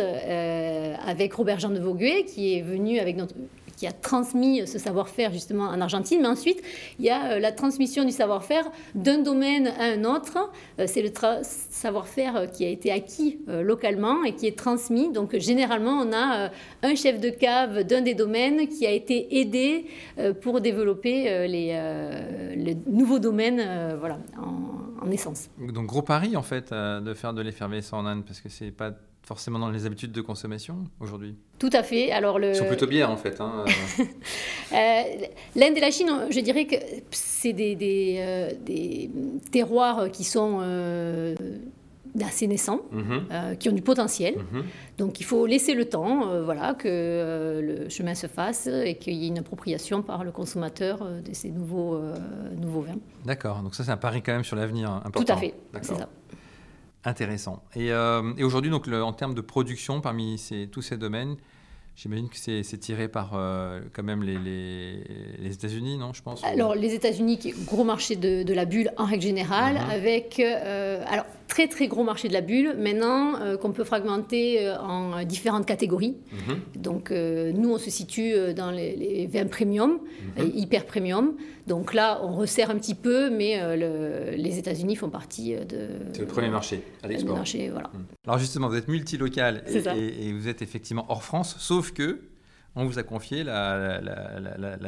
avec 1.06 1.34
Robert 1.34 1.60
Jean 1.60 1.72
de 1.72 1.80
Vauguet, 1.80 2.24
qui 2.24 2.54
est 2.57 2.62
venu 2.62 3.00
avec 3.00 3.18
notre 3.18 3.36
qui 3.77 3.88
a 3.88 3.91
transmis 3.94 4.68
ce 4.68 4.79
savoir-faire 4.79 5.31
justement 5.31 5.65
en 5.65 5.79
Argentine. 5.79 6.19
Mais 6.21 6.27
ensuite, 6.27 6.62
il 7.00 7.06
y 7.06 7.09
a 7.09 7.33
euh, 7.33 7.39
la 7.39 7.51
transmission 7.51 8.03
du 8.03 8.12
savoir-faire 8.12 8.69
d'un 8.95 9.19
domaine 9.19 9.68
à 9.68 9.83
un 9.94 10.03
autre. 10.03 10.51
Euh, 10.79 10.85
c'est 10.88 11.03
le 11.03 11.12
savoir-faire 11.44 12.35
euh, 12.35 12.45
qui 12.47 12.65
a 12.65 12.69
été 12.69 12.91
acquis 12.91 13.39
localement 13.47 14.24
et 14.24 14.33
qui 14.33 14.47
est 14.47 14.57
transmis. 14.57 15.12
Donc 15.12 15.38
généralement, 15.38 16.00
on 16.01 16.12
a 16.12 16.50
un 16.81 16.95
chef 16.95 17.19
de 17.19 17.29
cave 17.29 17.83
d'un 17.83 18.01
des 18.01 18.15
domaines 18.15 18.68
qui 18.68 18.88
a 18.88 18.91
été 18.91 19.39
aidé 19.39 19.85
pour 20.41 20.59
développer 20.59 21.47
les, 21.47 22.75
nouveaux 22.88 23.19
domaines 23.19 23.95
voilà, 24.00 24.18
en, 24.38 25.06
en, 25.06 25.12
essence. 25.12 25.50
Donc 25.59 25.85
gros 25.85 26.01
pari 26.01 26.35
en 26.35 26.41
fait 26.41 26.74
de 26.74 27.13
faire 27.13 27.33
de 27.33 27.41
l'effervescence 27.41 27.94
en 27.94 28.06
Inde 28.06 28.24
parce 28.25 28.41
que 28.41 28.50
c'est 28.50 28.71
pas 28.71 28.91
forcément 29.27 29.59
dans 29.59 29.69
les 29.69 29.85
habitudes 29.85 30.13
de 30.13 30.21
consommation 30.21 30.85
aujourd'hui 31.01 31.35
Tout 31.59 31.69
à 31.74 31.83
fait. 31.83 32.12
Alors 32.12 32.39
le... 32.39 32.51
Ils 32.51 32.56
sont 32.56 32.65
plutôt 32.65 32.88
bien 32.88 33.09
en 33.09 33.18
fait. 33.18 33.41
Hein. 33.41 33.65
euh, 34.00 35.01
L'Inde 35.56 35.75
et 35.75 35.81
la 35.81 35.91
Chine, 35.91 36.07
je 36.29 36.39
dirais 36.39 36.65
que 36.65 36.77
c'est 37.12 37.51
des, 37.51 37.75
des, 37.75 38.15
euh, 38.19 38.51
des, 38.65 39.12
terroirs 39.51 40.09
qui 40.12 40.24
sont 40.24 40.59
euh, 40.62 41.35
assez 42.21 42.47
naissants, 42.47 42.79
mhm. 42.94 43.25
euh, 43.29 43.56
qui 43.56 43.68
ont 43.68 43.74
du 43.74 43.81
potentiel. 43.81 44.38
Mhm. 44.38 44.63
Donc 44.97 45.19
il 45.19 45.25
faut 45.25 45.45
laisser 45.45 45.74
le 45.74 45.89
temps 45.89 46.41
voilà, 46.45 46.74
que 46.74 47.59
le 47.62 47.89
chemin 47.89 48.15
se 48.15 48.27
fasse 48.27 48.68
et 48.68 48.95
qu'il 48.95 49.13
y 49.13 49.25
ait 49.25 49.27
une 49.27 49.39
appropriation 49.39 50.03
par 50.03 50.24
le 50.24 50.31
consommateur 50.31 51.00
de 51.00 51.33
ces 51.33 51.50
nouveaux, 51.50 52.00
nouveaux 52.56 52.81
vins. 52.81 53.00
D'accord, 53.25 53.62
donc 53.62 53.75
ça 53.75 53.83
c'est 53.83 53.91
un 53.91 53.97
pari 53.97 54.21
quand 54.21 54.31
même 54.31 54.45
sur 54.45 54.56
l'avenir 54.56 54.89
important. 54.89 55.25
Tout 55.25 55.33
à 55.33 55.35
fait, 55.35 55.53
c'est 55.81 55.95
ça. 55.95 56.07
Intéressant. 57.07 57.63
Et, 57.74 57.92
euh, 57.92 58.33
et 58.38 58.44
aujourd'hui, 58.44 58.69
donc, 58.69 58.88
en 58.89 59.13
termes 59.13 59.33
de 59.33 59.42
production, 59.42 60.01
parmi 60.01 60.38
ces, 60.38 60.68
tous 60.68 60.81
ces 60.81 60.98
domaines, 60.98 61.38
J'imagine 61.98 62.30
que 62.30 62.38
c'est 62.38 62.77
tiré 62.77 63.07
par 63.07 63.31
euh, 63.33 63.80
quand 63.92 64.04
même 64.04 64.21
les, 64.21 64.38
les, 64.38 65.51
États-Unis, 65.51 65.98
non, 65.98 66.13
je 66.13 66.21
pense 66.21 66.44
Alors, 66.44 66.75
les 66.75 66.94
États-Unis, 66.94 67.39
qui 67.39 67.50
est 67.50 67.65
gros 67.65 67.83
marché 67.83 68.15
de, 68.15 68.44
de, 68.44 68.54
la 68.54 68.65
bulle 68.65 68.92
en 68.98 69.06
règle 69.06 69.24
générale, 69.24 69.74
mhm. 69.74 69.89
avec. 69.89 70.39
Euh, 70.39 71.04
alors, 71.07 71.25
très 71.57 71.68
très 71.68 71.88
gros 71.88 72.04
marché 72.04 72.27
de 72.27 72.33
la 72.33 72.42
bulle, 72.42 72.75
maintenant 72.77 73.39
euh, 73.39 73.57
qu'on 73.57 73.71
peut 73.71 73.83
fragmenter 73.83 74.69
en 74.80 75.24
différentes 75.24 75.65
catégories. 75.65 76.18
Mhm. 76.31 76.81
Donc, 76.81 77.09
nous, 77.12 77.71
on 77.71 77.80
se 77.80 77.89
situe 77.89 78.54
dans 78.54 78.69
les, 78.69 79.27
vins 79.31 79.48
premium, 79.48 80.00
mhm. 80.38 80.51
hyper 80.54 80.86
premium. 80.86 81.33
Donc 81.65 81.94
là, 81.94 82.19
on 82.24 82.36
resserre 82.36 82.69
un 82.69 82.75
petit 82.75 82.95
peu, 82.95 83.30
mais 83.30 83.59
les 84.38 84.59
États-Unis 84.59 84.95
font 84.95 85.09
partie 85.09 85.56
de. 85.56 85.89
C'est 86.13 86.21
le 86.21 86.27
premier 86.27 86.50
marché 86.50 86.83
à 87.01 87.07
l'export. 87.07 87.39
Voilà. 87.71 87.89
Alors, 88.25 88.38
justement, 88.38 88.69
vous 88.69 88.75
êtes 88.75 88.88
multilocal 88.88 89.63
et, 89.68 89.77
et, 89.77 90.27
et 90.27 90.33
vous 90.33 90.48
êtes 90.48 90.62
effectivement 90.62 91.06
hors 91.10 91.24
France, 91.24 91.56
sauf 91.57 91.92
que 91.92 92.19
on 92.77 92.86
vous 92.86 93.00
a 93.00 93.03
confié 93.03 93.44
la, 93.44 94.00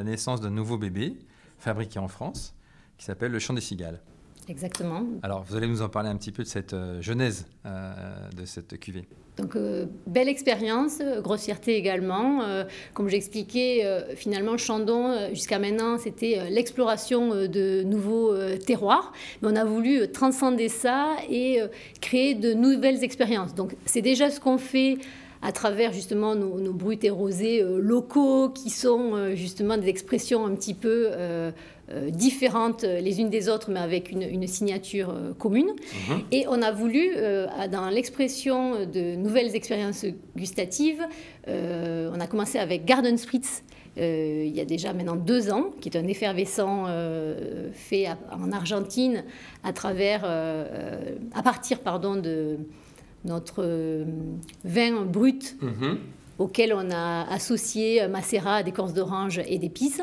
naissance 0.03 0.41
d'un 0.41 0.51
nouveau 0.51 0.77
bébé 0.77 1.17
fabriqué 1.57 1.97
en 1.97 2.07
France 2.07 2.55
qui 2.97 3.05
s'appelle 3.05 3.31
le 3.31 3.39
Chant 3.39 3.53
des 3.53 3.61
Cigales. 3.61 3.99
Exactement. 4.49 5.03
Alors, 5.21 5.43
vous 5.47 5.55
allez 5.55 5.67
nous 5.67 5.83
en 5.83 5.89
parler 5.89 6.09
un 6.09 6.15
petit 6.15 6.31
peu 6.31 6.41
de 6.41 6.47
cette 6.47 6.73
euh, 6.73 6.99
genèse 7.01 7.45
euh, 7.67 7.91
de 8.35 8.45
cette 8.45 8.79
cuvée. 8.79 9.07
Donc, 9.37 9.55
euh, 9.55 9.85
belle 10.07 10.27
expérience, 10.27 11.01
grossièreté 11.21 11.75
également. 11.77 12.41
comme 12.93 13.07
j'expliquais, 13.07 13.85
finalement, 14.15 14.57
Chandon, 14.57 15.29
jusqu'à 15.29 15.59
maintenant, 15.59 15.97
c'était 15.97 16.49
l'exploration 16.49 17.47
de 17.47 17.83
nouveaux 17.83 18.35
terroirs. 18.57 19.13
Mais 19.41 19.47
on 19.49 19.55
a 19.55 19.63
voulu 19.63 20.11
transcender 20.11 20.67
ça 20.67 21.15
et 21.29 21.61
créer 22.01 22.35
de 22.35 22.53
nouvelles 22.53 23.01
expériences. 23.01 23.55
Donc, 23.55 23.77
c'est 23.85 24.01
déjà 24.01 24.29
ce 24.29 24.41
qu'on 24.41 24.57
fait 24.57 24.97
à 25.41 25.53
travers 25.53 25.93
justement 25.93 26.35
nos, 26.35 26.59
nos 26.59 26.73
brutes 26.73 27.05
et 27.05 27.09
rosés 27.09 27.63
locaux 27.63 28.49
qui 28.49 28.69
sont 28.69 29.33
justement 29.35 29.77
des 29.77 29.87
expressions 29.87 30.45
un 30.45 30.53
petit 30.53 30.73
peu 30.73 31.07
différentes 32.09 32.83
les 32.83 33.19
unes 33.19 33.29
des 33.29 33.49
autres 33.49 33.71
mais 33.71 33.79
avec 33.79 34.11
une, 34.11 34.47
signature 34.47 35.13
commune. 35.37 35.71
Mhm. 36.09 36.21
Et 36.31 36.45
on 36.47 36.61
a 36.61 36.71
voulu, 36.71 37.11
dans 37.71 37.89
l'expression 37.89 38.85
de 38.85 39.15
nouvelles 39.15 39.55
expériences 39.55 40.05
gustatives, 40.35 41.01
on 41.47 42.19
a 42.19 42.27
commencé 42.27 42.57
avec 42.57 42.85
Garden 42.85 43.17
Spritz. 43.17 43.63
il 43.97 44.55
y 44.55 44.59
a 44.59 44.65
déjà 44.65 44.93
maintenant 44.93 45.15
deux 45.15 45.51
ans, 45.51 45.71
qui 45.81 45.89
est 45.89 45.97
un 45.97 46.07
effervescent 46.07 46.85
fait 47.73 48.07
en 48.31 48.51
Argentine 48.51 49.23
à 49.63 49.73
travers, 49.73 50.25
à 50.25 51.43
partir 51.43 51.79
pardon 51.79 52.15
de 52.15 52.57
notre 53.25 53.63
euh, 53.63 54.05
vin 54.63 55.05
brut. 55.05 55.55
Mhm. 55.61 55.97
Auquel 56.39 56.73
on 56.73 56.89
a 56.89 57.27
associé 57.29 58.07
macérat, 58.07 58.63
d'écorce 58.63 58.93
d'orange 58.93 59.41
et 59.47 59.59
d'épices 59.59 60.01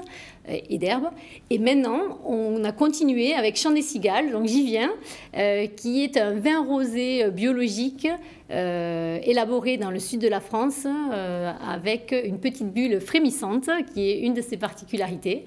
euh, 0.49 0.57
et 0.69 0.79
d'herbes. 0.79 1.09
Et 1.51 1.59
maintenant, 1.59 2.21
on 2.25 2.63
a 2.63 2.73
continué 2.73 3.33
avec 3.33 3.57
Champ 3.57 3.71
des 3.71 3.83
Cigales, 3.83 4.31
donc 4.31 4.47
j'y 4.47 4.65
viens, 4.65 4.93
euh, 5.37 5.67
qui 5.67 6.05
est 6.05 6.17
un 6.17 6.35
vin 6.35 6.63
rosé 6.63 7.31
biologique 7.31 8.07
élaboré 8.49 9.77
dans 9.77 9.91
le 9.91 9.99
sud 9.99 10.21
de 10.21 10.29
la 10.29 10.39
France 10.39 10.87
avec 11.69 12.15
une 12.25 12.39
petite 12.39 12.73
bulle 12.73 13.01
frémissante 13.01 13.69
qui 13.93 14.09
est 14.09 14.21
une 14.21 14.35
de 14.35 14.41
ses 14.41 14.57
particularités. 14.57 15.45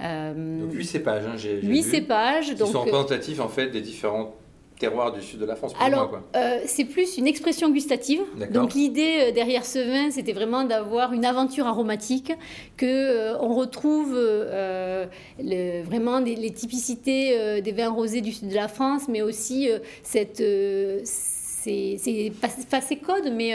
donc 0.00 0.72
huit 0.72 0.84
cépages, 0.84 1.26
hein, 1.26 1.36
j'ai 1.36 1.62
8 1.62 1.82
cépages. 1.84 2.54
Qui 2.54 2.58
sont 2.58 2.80
représentatifs 2.80 3.38
en 3.38 3.48
fait 3.48 3.68
des 3.68 3.80
différentes 3.80 4.34
terroir 4.80 5.12
du 5.12 5.22
sud 5.22 5.38
de 5.38 5.44
la 5.44 5.54
France. 5.54 5.74
Alors, 5.78 6.18
euh, 6.34 6.60
c'est 6.64 6.86
plus 6.86 7.18
une 7.18 7.28
expression 7.28 7.70
gustative. 7.70 8.22
Donc 8.50 8.74
l'idée 8.74 9.28
euh, 9.28 9.32
derrière 9.32 9.64
ce 9.64 9.78
vin, 9.78 10.10
c'était 10.10 10.32
vraiment 10.32 10.64
d'avoir 10.64 11.12
une 11.12 11.24
aventure 11.24 11.66
aromatique, 11.66 12.32
que 12.76 12.86
euh, 12.86 13.38
on 13.40 13.54
retrouve 13.54 14.14
le, 14.14 15.82
vraiment 15.82 16.18
les, 16.18 16.50
typicités 16.52 17.60
des 17.60 17.72
vins 17.72 17.90
rosés 17.90 18.22
du 18.22 18.32
sud 18.32 18.48
de 18.48 18.54
la 18.54 18.68
France, 18.68 19.02
mais 19.08 19.22
aussi 19.22 19.68
cette, 20.02 20.42
c'est 21.04 22.32
pas, 22.70 22.80
ces 22.80 22.96
codes, 22.96 23.30
mais 23.32 23.54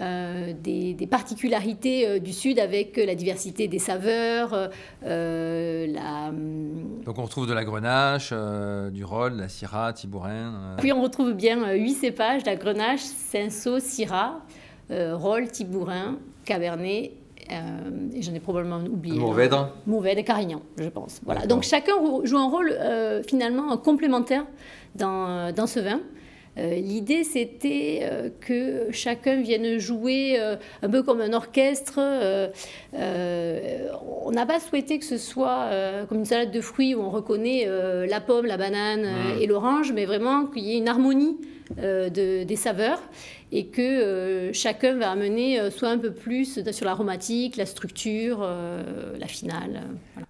euh, 0.00 0.52
des, 0.52 1.08
particularités 1.10 2.06
euh, 2.06 2.18
du 2.18 2.32
Sud 2.32 2.58
avec 2.58 2.96
la 2.96 3.14
diversité 3.14 3.66
des 3.66 3.78
saveurs. 3.78 4.70
Euh, 5.04 5.86
la... 5.88 6.28
Hum, 6.28 7.02
Donc 7.04 7.18
on 7.18 7.22
retrouve 7.22 7.46
de 7.46 7.54
la 7.54 7.64
grenache, 7.64 8.32
du 8.92 9.04
rôle, 9.04 9.34
la 9.34 9.48
syrah, 9.48 9.92
tibourin. 9.92 10.76
Puis 10.78 10.92
on 10.92 11.02
retrouve 11.02 11.32
bien 11.32 11.72
huit 11.72 11.94
cépages, 11.94 12.44
la 12.44 12.56
grenache, 12.56 13.00
cinsault, 13.00 13.80
syrah, 13.80 14.40
rôle, 14.90 15.48
tibourin, 15.48 16.18
cabernet 16.44 17.12
et 17.50 18.20
j'en 18.20 18.34
ai 18.34 18.40
probablement 18.40 18.78
oublié. 18.78 19.18
Mourvèdre. 19.18 19.72
Mourvèdre 19.86 20.20
et 20.20 20.24
Carignan, 20.24 20.60
je 20.78 20.88
pense. 20.88 21.20
Voilà. 21.24 21.46
Donc 21.46 21.62
chacun 21.62 21.94
joue 22.24 22.36
un 22.36 22.50
rôle 22.50 22.76
finalement 23.26 23.76
complémentaire 23.78 24.44
dans, 24.94 25.52
dans 25.54 25.66
ce 25.66 25.80
vin. 25.80 26.00
Euh, 26.58 26.74
l'idée, 26.74 27.24
c'était 27.24 28.00
euh, 28.02 28.30
que 28.40 28.90
chacun 28.90 29.40
vienne 29.40 29.78
jouer 29.78 30.36
euh, 30.38 30.56
un 30.82 30.88
peu 30.88 31.02
comme 31.02 31.20
un 31.20 31.32
orchestre. 31.32 32.00
on 32.92 34.30
n'a 34.30 34.46
pas 34.46 34.60
souhaité 34.60 34.98
que 34.98 35.04
ce 35.04 35.18
soit 35.18 35.70
comme 36.08 36.18
une 36.18 36.24
salade 36.24 36.50
de 36.50 36.60
fruits 36.60 36.94
où 36.94 37.00
on 37.00 37.10
reconnaît 37.10 37.66
la 38.06 38.20
pomme, 38.20 38.46
la 38.46 38.56
banane 38.56 39.06
et 39.40 39.46
l'orange, 39.46 39.92
mais 39.92 40.04
vraiment 40.04 40.46
qu'il 40.46 40.64
y 40.64 40.74
ait 40.74 40.78
une 40.78 40.88
harmonie 40.88 41.38
des 41.76 42.56
saveurs 42.56 43.00
et 43.52 43.66
que 43.68 44.50
chacun 44.52 44.96
va 44.98 45.10
amener 45.10 45.70
soit 45.70 45.88
un 45.88 45.98
peu 45.98 46.12
plus 46.12 46.60
sur 46.70 46.86
l'aromatique, 46.86 47.56
la 47.56 47.66
structure, 47.66 48.46
la 49.18 49.26
finale. 49.26 49.82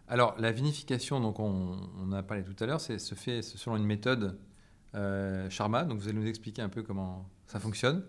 Alors, 0.08 0.34
la 0.38 0.52
vinification, 0.52 1.20
donc 1.20 1.40
on, 1.40 1.76
on 2.00 2.12
a 2.12 2.22
parlé 2.22 2.44
tout 2.44 2.62
à 2.62 2.66
l'heure, 2.66 2.80
se 2.80 3.14
fait 3.14 3.42
selon 3.42 3.76
une 3.76 3.86
méthode 3.86 4.36
euh, 4.94 5.48
Sharma. 5.50 5.84
Donc 5.84 5.98
vous 5.98 6.08
allez 6.08 6.18
nous 6.18 6.26
expliquer 6.26 6.62
un 6.62 6.68
peu 6.68 6.82
comment 6.82 7.26
ça 7.46 7.60
fonctionne. 7.60 8.02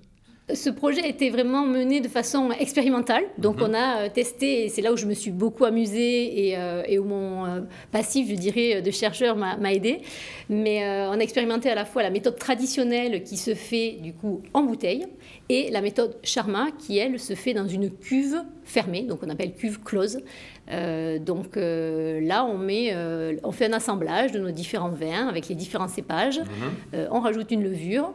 Ce 0.51 0.71
projet 0.71 1.03
a 1.03 1.07
été 1.07 1.29
vraiment 1.29 1.63
mené 1.63 2.01
de 2.01 2.07
façon 2.07 2.49
expérimentale. 2.51 3.23
Donc 3.37 3.57
mhm. 3.57 3.67
on 3.69 3.73
a 3.75 3.97
euh, 3.97 4.09
testé, 4.09 4.65
et 4.65 4.69
c'est 4.69 4.81
là 4.81 4.91
où 4.91 4.97
je 4.97 5.05
me 5.05 5.13
suis 5.13 5.29
beaucoup 5.29 5.65
amusée 5.65 6.47
et, 6.47 6.57
euh, 6.57 6.99
où 6.99 7.03
mon 7.03 7.67
passif, 7.91 8.27
je 8.29 8.33
dirais, 8.33 8.81
de 8.81 8.91
chercheur 8.91 9.35
m'a 9.35 9.73
aidé. 9.73 10.01
Mais 10.49 10.83
on 11.09 11.13
a 11.13 11.19
expérimenté 11.19 11.69
à 11.69 11.75
la 11.75 11.85
fois 11.85 12.01
la 12.01 12.09
méthode 12.09 12.39
traditionnelle 12.39 13.23
qui 13.23 13.37
se 13.37 13.53
fait 13.53 13.99
du 14.01 14.13
coup 14.13 14.41
en 14.53 14.63
bouteille 14.63 15.05
et 15.49 15.69
la 15.69 15.81
méthode 15.81 16.17
Sharma 16.23 16.69
qui, 16.71 16.97
elle, 16.97 17.19
se 17.19 17.35
fait 17.35 17.53
dans 17.53 17.67
une 17.67 17.91
cuve 17.91 18.41
fermée, 18.63 19.03
donc 19.03 19.19
on 19.23 19.29
appelle 19.29 19.53
cuve 19.53 19.81
close. 19.83 20.19
Euh, 20.71 21.19
donc 21.19 21.57
euh, 21.57 22.21
là, 22.21 22.45
on, 22.45 22.57
met, 22.57 22.89
euh, 22.93 23.35
on 23.43 23.51
fait 23.51 23.65
un 23.65 23.73
assemblage 23.73 24.31
de 24.31 24.39
nos 24.39 24.51
différents 24.51 24.91
vins 24.91 25.27
avec 25.27 25.47
les 25.47 25.55
différents 25.55 25.87
cépages. 25.87 26.39
Mhm. 26.39 27.07
on 27.11 27.19
rajoute 27.19 27.51
une 27.51 27.63
levure. 27.63 28.13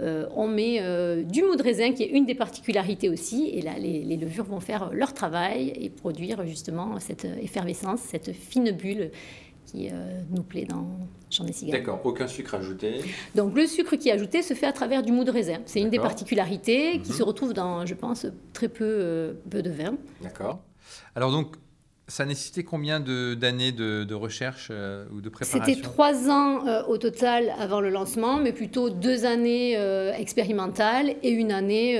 on 0.00 0.46
met 0.46 0.80
du 1.24 1.42
mou 1.42 1.56
de 1.56 1.62
raisin 1.62 1.92
qui 1.92 2.04
est 2.04 2.10
une 2.10 2.24
des 2.24 2.34
particularités 2.34 3.08
aussi. 3.08 3.50
Et 3.52 3.62
là, 3.62 3.72
les, 3.78 4.04
les, 4.04 4.16
levures 4.16 4.44
vont 4.44 4.60
faire 4.60 4.90
leur 4.92 5.12
travail 5.12 5.72
et 5.74 5.90
produire 5.90 6.46
justement 6.46 7.00
cette 7.00 7.24
effervescence, 7.24 8.00
cette 8.00 8.32
fine 8.32 8.70
bulle 8.70 9.10
qui 9.66 9.90
nous 10.30 10.42
plaît 10.42 10.64
dans 10.64 10.86
Jean 11.30 11.44
des 11.44 11.52
cigares. 11.52 11.80
D'accord, 11.80 12.00
aucun 12.04 12.26
sucre 12.28 12.54
ajouté. 12.54 13.00
Donc 13.34 13.54
le 13.56 13.66
sucre 13.66 13.96
qui 13.96 14.08
est 14.08 14.12
ajouté 14.12 14.42
se 14.42 14.54
fait 14.54 14.66
à 14.66 14.72
travers 14.72 15.02
du 15.02 15.12
mou 15.12 15.24
de 15.24 15.32
raisin. 15.32 15.58
C'est 15.66 15.80
une 15.80 15.90
des 15.90 15.98
particularités 15.98 17.00
qui 17.00 17.10
mhm. 17.10 17.18
se 17.18 17.22
retrouve 17.22 17.52
dans, 17.52 17.84
je 17.84 17.94
pense, 17.94 18.26
très 18.52 18.68
peu, 18.68 19.36
peu 19.50 19.62
de 19.62 19.70
vin. 19.70 19.96
D'accord. 20.22 20.60
Alors 21.14 21.32
donc, 21.32 21.56
ça 22.08 22.24
nécessitait 22.24 22.64
combien 22.64 23.00
d'années 23.00 23.72
de, 23.72 24.14
recherche 24.14 24.68
euh, 24.70 25.06
ou 25.12 25.20
de 25.20 25.28
préparation 25.28 25.64
C'était 25.64 25.80
trois 25.80 26.28
ans 26.28 26.66
euh, 26.66 26.82
au 26.84 26.98
total 26.98 27.52
avant 27.58 27.80
le 27.80 27.90
lancement, 27.90 28.38
mais 28.38 28.52
plutôt 28.52 28.90
deux 28.90 29.24
années 29.24 29.76
euh, 29.76 30.12
expérimentales 30.14 31.14
et 31.22 31.30
une 31.30 31.52
année 31.52 31.98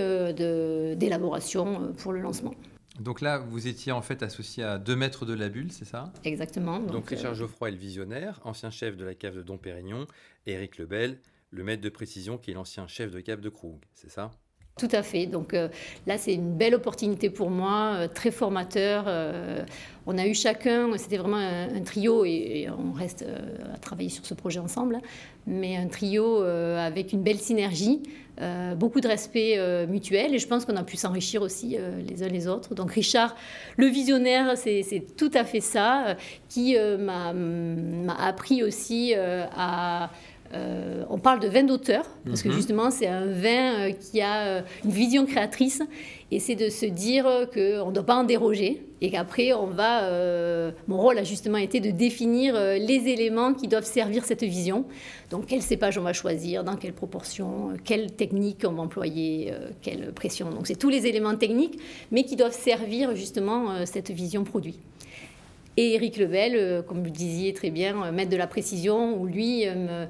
d'élaboration 0.96 1.92
pour 1.98 2.12
le 2.12 2.20
lancement. 2.20 2.54
Donc 2.98 3.20
là, 3.20 3.38
vous 3.38 3.68
étiez 3.68 3.92
en 3.92 4.02
fait 4.02 4.24
associé 4.24 4.64
à 4.64 4.78
deux 4.78 4.96
maîtres 4.96 5.24
de 5.24 5.34
la 5.34 5.48
bulle, 5.48 5.70
c'est 5.70 5.84
ça? 5.84 6.12
Exactement. 6.24 6.80
Donc, 6.80 7.08
Richard 7.08 7.34
Geoffroy 7.34 7.68
est 7.68 7.72
le 7.72 7.78
visionnaire, 7.78 8.40
ancien 8.44 8.70
chef 8.70 8.96
de 8.96 9.04
la 9.04 9.14
cave 9.14 9.36
de 9.36 9.42
Dom 9.42 9.58
Pérignon, 9.58 10.06
et 10.46 10.54
Éric 10.54 10.78
Lebel, 10.78 11.20
le 11.50 11.62
maître 11.62 11.82
de 11.82 11.88
précision 11.90 12.38
qui 12.38 12.50
est 12.50 12.54
l'ancien 12.54 12.88
chef 12.88 13.12
de 13.12 13.20
cave 13.20 13.40
de 13.40 13.50
Krug, 13.50 13.78
c'est 13.94 14.10
ça? 14.10 14.32
Tout 14.78 14.88
à 14.92 15.02
fait. 15.02 15.26
Donc 15.26 15.52
euh, 15.52 15.68
là, 16.06 16.16
c'est 16.16 16.32
une 16.32 16.56
belle 16.56 16.74
opportunité 16.74 17.28
pour 17.28 17.50
moi, 17.50 17.94
euh, 17.94 18.08
très 18.08 18.30
formateur. 18.30 19.04
Euh, 19.06 19.62
on 20.06 20.16
a 20.16 20.26
eu 20.26 20.34
chacun, 20.34 20.88
c'était 20.96 21.18
vraiment 21.18 21.36
un, 21.36 21.82
trio 21.82 22.24
et, 22.24 22.66
on 22.70 22.92
reste 22.92 23.26
à 23.74 23.76
travailler 23.76 24.08
sur 24.08 24.24
ce 24.24 24.32
projet 24.32 24.58
ensemble, 24.58 25.00
mais 25.46 25.76
un 25.76 25.86
trio 25.88 26.40
avec 26.40 27.12
une 27.12 27.22
belle 27.22 27.36
synergie, 27.36 28.00
beaucoup 28.76 29.02
de 29.02 29.06
respect 29.06 29.58
mutuel 29.86 30.34
et 30.34 30.38
je 30.38 30.48
pense 30.48 30.64
qu'on 30.64 30.76
a 30.76 30.82
pu 30.82 30.96
s'enrichir 30.96 31.42
aussi 31.42 31.76
les 32.08 32.22
uns 32.22 32.28
les 32.28 32.48
autres. 32.48 32.74
Donc 32.74 32.92
Richard, 32.92 33.36
le 33.76 33.84
visionnaire, 33.84 34.56
c'est 34.56 35.04
tout 35.14 35.30
à 35.34 35.44
fait 35.44 35.60
ça, 35.60 36.16
qui 36.48 36.74
m'a 36.98 37.34
appris 38.18 38.62
aussi 38.62 39.12
à 39.14 40.08
euh, 40.54 41.04
on 41.10 41.18
parle 41.18 41.40
de 41.40 41.48
vin 41.48 41.62
d'auteur, 41.62 42.06
parce 42.24 42.42
que 42.42 42.48
mhm. 42.48 42.54
justement, 42.54 42.90
c'est 42.90 43.06
un 43.06 43.26
vin 43.26 43.88
euh, 43.88 43.92
qui 43.92 44.22
a 44.22 44.46
euh, 44.46 44.62
une 44.84 44.90
vision 44.90 45.26
créatrice, 45.26 45.82
et 46.30 46.40
c'est 46.40 46.54
de 46.54 46.70
se 46.70 46.86
dire 46.86 47.24
qu'on 47.52 47.88
ne 47.88 47.92
doit 47.92 48.06
pas 48.06 48.16
en 48.16 48.24
déroger, 48.24 48.82
et 49.02 49.10
qu'après, 49.10 49.52
on 49.52 49.66
va. 49.66 50.10
mon 50.88 50.98
rôle 50.98 51.18
a 51.18 51.24
justement 51.24 51.58
été 51.58 51.80
de 51.80 51.90
définir 51.90 52.54
les 52.54 53.08
éléments 53.08 53.54
qui 53.54 53.68
doivent 53.68 53.84
servir 53.84 54.24
cette 54.24 54.42
vision. 54.42 54.84
Donc, 55.30 55.46
quel 55.46 55.62
cépage 55.62 55.96
on 55.98 56.02
va 56.02 56.12
choisir, 56.12 56.64
dans 56.64 56.76
quelle 56.76 56.92
proportion, 56.92 57.74
quelle 57.84 58.12
technique 58.12 58.62
on 58.66 58.72
va 58.72 58.82
employer, 58.82 59.52
quelle 59.80 60.12
pression. 60.12 60.50
Donc, 60.50 60.66
c'est 60.66 60.78
tous 60.78 60.90
les 60.90 61.06
éléments 61.06 61.36
techniques, 61.36 61.78
mais 62.10 62.24
qui 62.24 62.36
doivent 62.36 62.58
servir 62.58 63.14
justement 63.14 63.86
cette 63.86 64.10
vision 64.10 64.44
produit. 64.44 64.78
Et 65.76 65.94
Eric 65.94 66.16
Lebel, 66.16 66.82
comme 66.86 66.98
vous 66.98 67.04
le 67.04 67.10
disiez 67.10 67.54
très 67.54 67.70
bien, 67.70 68.10
maître 68.10 68.30
de 68.30 68.36
la 68.36 68.48
précision, 68.48 69.18
où 69.18 69.26
lui 69.26 69.64
me 69.64 70.08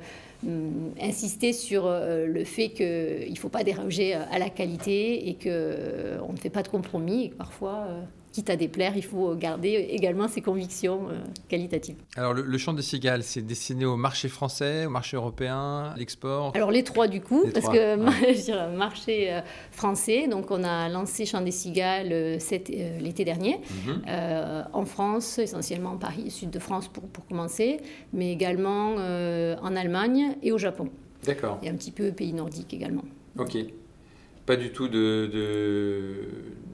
insister 1.01 1.53
sur 1.53 1.87
euh, 1.87 2.27
le 2.27 2.45
fait 2.45 2.69
qu'il 2.69 3.31
ne 3.31 3.39
faut 3.39 3.49
pas 3.49 3.65
déroger 3.65 4.15
à 4.15 4.39
la 4.39 4.51
qualité 4.51 5.29
et 5.29 5.35
qu'on 5.35 5.49
euh, 5.49 6.33
ne 6.33 6.37
fait 6.37 6.51
pas 6.51 6.63
de 6.63 6.69
compromis. 6.69 7.27
Et 7.27 7.29
parfois 7.31 7.87
euh, 7.89 8.03
quitte 8.39 8.51
à 8.51 8.57
déplaire, 8.57 8.93
il 8.97 9.03
faut 9.03 9.35
garder 9.35 9.89
également 9.91 10.29
ses 10.29 10.43
convictions 10.43 11.09
euh, 11.09 11.25
qualitatives. 11.49 11.97
Alors, 12.15 12.35
le, 12.35 12.43
le 12.43 12.59
chant 12.59 12.73
des 12.73 12.83
cigales, 12.83 13.25
c'est 13.25 13.43
destiné 13.43 13.85
au 13.85 13.97
marché 13.97 14.29
français, 14.29 14.87
au 14.87 14.91
marché 14.91 15.17
européen, 15.17 15.93
l'export? 15.97 16.53
Alors, 16.55 16.71
les 16.71 16.85
trois, 16.85 17.09
du 17.09 17.21
coup, 17.21 17.47
parce 17.53 17.69
que 17.69 17.97
je 18.33 18.45
dirais, 18.45 18.69
marché 18.69 19.33
euh, 19.33 19.41
français. 19.73 20.29
Donc, 20.29 20.53
on 20.53 20.63
a 20.63 20.89
lancé 20.89 21.27
Chant 21.27 21.41
des 21.41 21.51
cigales 21.51 22.13
euh, 22.13 22.39
l'été 23.01 23.25
dernier, 23.25 23.59
mhm. 23.87 24.03
en 24.73 24.85
France, 24.85 25.39
essentiellement 25.39 25.97
Paris, 25.97 26.31
sud 26.31 26.51
de 26.51 26.61
France 26.61 26.87
pour, 26.87 27.09
pour 27.09 27.27
commencer, 27.27 27.79
mais 28.13 28.33
également 28.33 28.95
en 28.95 29.77
Allemagne 29.77 30.37
et 30.43 30.53
au 30.53 30.59
Japon. 30.59 30.91
D'accord. 31.25 31.59
Et 31.65 31.69
un 31.69 31.75
petit 31.75 31.91
peu 31.91 32.13
pays 32.13 32.33
nordiques 32.33 32.73
également. 32.73 33.05
Ok. 33.37 33.57
Pas 34.47 34.57
du 34.57 34.71
tout 34.71 34.89
de, 34.89 35.29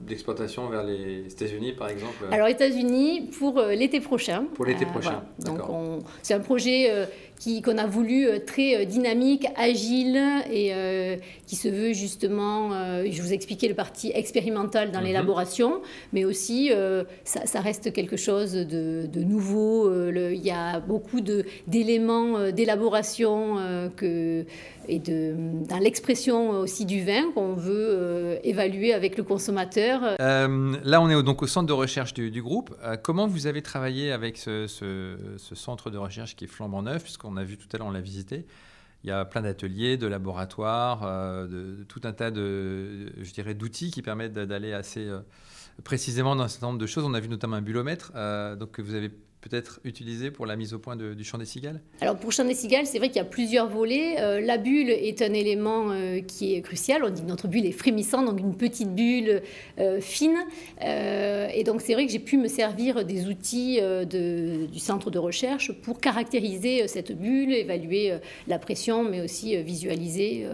d'exportation 0.05 0.69
vers 0.69 0.83
les 0.83 1.25
États-Unis, 1.27 1.73
par 1.73 1.89
exemple 1.89 2.25
Alors, 2.31 2.47
États-Unis 2.47 3.29
pour 3.39 3.57
euh, 3.57 3.73
l'été 3.73 3.99
prochain. 3.99 4.45
Pour 4.53 4.65
l'été 4.65 4.85
euh, 4.85 4.89
prochain. 4.89 5.23
Donc, 5.39 5.59
c'est 6.21 6.33
un 6.33 6.39
projet 6.39 6.89
euh, 6.89 7.05
qu'on 7.63 7.77
a 7.77 7.87
voulu 7.87 8.27
très 8.45 8.85
dynamique, 8.85 9.47
agile 9.55 10.19
et 10.51 10.71
qui 11.45 11.55
se 11.55 11.67
veut 11.67 11.93
justement, 11.93 12.71
je 13.03 13.21
vous 13.21 13.33
expliquais 13.33 13.67
le 13.67 13.73
parti 13.75 14.11
expérimental 14.15 14.91
dans 14.91 14.99
mhm. 14.99 15.07
l'élaboration, 15.07 15.81
mais 16.13 16.23
aussi 16.23 16.71
ça, 17.25 17.59
reste 17.59 17.91
quelque 17.91 18.15
chose 18.15 18.53
de, 18.53 19.05
de 19.05 19.19
nouveau. 19.19 19.91
il 20.09 20.43
y 20.43 20.51
a 20.51 20.79
beaucoup 20.79 21.19
d'éléments 21.67 22.51
d'élaboration 22.51 23.89
que 23.97 24.45
et 24.87 24.99
de, 24.99 25.35
dans 25.67 25.79
l'expression 25.79 26.49
aussi 26.51 26.85
du 26.85 27.03
vin 27.03 27.31
qu'on 27.33 27.53
veut 27.53 28.39
évaluer 28.43 28.93
avec 28.93 29.17
le 29.17 29.23
consommateur 29.23 30.15
euh, 30.19 30.77
là, 30.83 31.01
on 31.01 31.09
est 31.09 31.23
donc 31.23 31.41
au 31.41 31.47
centre 31.47 31.67
de 31.67 31.73
recherche 31.73 32.13
du, 32.13 32.41
groupe. 32.41 32.75
Euh, 32.83 32.97
comment 32.97 33.27
vous 33.27 33.47
avez 33.47 33.61
travaillé 33.61 34.11
avec 34.11 34.37
ce, 34.37 34.67
centre 35.37 35.89
de 35.89 35.97
recherche 35.97 36.35
qui 36.35 36.45
est 36.45 36.47
flambant 36.47 36.83
neuf, 36.83 37.03
puisqu'on 37.03 37.37
a 37.37 37.43
vu 37.43 37.57
tout 37.57 37.67
à 37.73 37.77
l'heure, 37.77 37.87
on 37.87 37.91
l'a 37.91 38.01
visité 38.01 38.45
il 39.03 39.09
y 39.09 39.11
a 39.11 39.23
plein 39.23 39.43
d'ateliers, 39.43 39.97
de 39.97 40.07
laboratoires, 40.07 41.03
euh, 41.03 41.83
tout 41.87 42.01
un 42.05 42.11
tas 42.11 42.31
de, 42.31 43.13
je 43.21 43.31
dirais, 43.33 43.53
d'outils 43.53 43.91
qui 43.91 44.01
permettent 44.01 44.33
d'aller 44.33 44.73
assez 44.73 45.07
précisément 45.83 46.35
dans 46.35 46.45
un 46.45 46.47
certain 46.47 46.67
nombre 46.67 46.79
de 46.79 46.87
choses. 46.87 47.03
On 47.05 47.13
a 47.13 47.19
vu 47.19 47.29
notamment 47.29 47.57
un 47.57 47.61
bulomètre, 47.61 48.13
donc 48.57 48.71
que 48.71 48.81
vous 48.81 48.95
avez 48.95 49.11
peut-être 49.47 49.79
utilisé 49.83 50.31
pour 50.31 50.47
la 50.47 50.55
mise 50.55 50.73
au 50.73 50.79
point 50.79 50.95
du 50.95 51.23
champ 51.23 51.37
des 51.37 51.45
cigales 51.45 51.79
Alors 52.01 52.17
pour 52.17 52.31
champ 52.31 52.45
des 52.45 52.55
cigales, 52.55 52.87
c'est 52.87 52.97
vrai 52.97 53.09
qu'il 53.09 53.17
y 53.17 53.21
a 53.21 53.25
plusieurs 53.25 53.69
volets. 53.69 54.19
Euh, 54.19 54.41
la 54.41 54.57
bulle 54.57 54.89
est 54.89 55.21
un 55.21 55.33
élément 55.33 55.91
euh, 55.91 56.19
qui 56.21 56.55
est 56.55 56.61
crucial. 56.61 57.03
On 57.03 57.09
dit 57.09 57.21
que 57.21 57.27
notre 57.27 57.47
bulle 57.47 57.65
est 57.65 57.71
frémissante, 57.71 58.25
donc 58.25 58.39
une 58.39 58.55
petite 58.55 58.93
bulle 58.93 59.41
fine. 60.01 60.37
et 60.81 61.63
donc 61.63 61.81
c'est 61.81 61.93
vrai 61.93 62.05
que 62.05 62.11
j'ai 62.11 62.19
pu 62.19 62.37
me 62.37 62.47
servir 62.47 63.05
des 63.05 63.27
outils 63.27 63.79
de, 63.79 64.65
du 64.65 64.79
centre 64.79 65.11
de 65.11 65.19
recherche 65.19 65.71
pour 65.71 65.99
caractériser 65.99 66.87
cette 66.87 67.11
bulle, 67.11 67.53
évaluer 67.53 68.17
la 68.47 68.57
pression, 68.57 69.03
mais 69.03 69.21
aussi 69.21 69.61
visualiser 69.61 70.47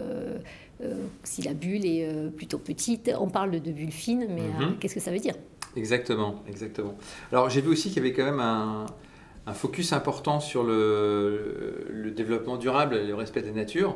si 1.23 1.41
la 1.43 1.53
bulle 1.53 1.85
est 1.85 2.07
plutôt 2.35 2.57
petite. 2.57 3.11
On 3.19 3.29
parle 3.29 3.61
de 3.61 3.71
bulle 3.71 3.91
fine, 3.91 4.27
mais 4.29 4.65
mhm. 4.65 4.77
qu'est-ce 4.79 4.95
que 4.95 4.99
ça 4.99 5.11
veut 5.11 5.19
dire? 5.19 5.35
Exactement, 5.75 6.43
exactement. 6.47 6.95
Alors 7.31 7.49
j'ai 7.49 7.61
vu 7.61 7.69
aussi 7.69 7.89
qu'il 7.89 7.97
y 7.97 7.99
avait 7.99 8.13
quand 8.13 8.25
même 8.25 8.39
un, 8.39 8.85
focus 9.53 9.91
important 9.93 10.39
sur 10.39 10.63
le, 10.63 12.13
développement 12.15 12.57
durable 12.57 12.95
et 12.95 13.07
le 13.07 13.15
respect 13.15 13.41
des 13.41 13.51
natures. 13.51 13.95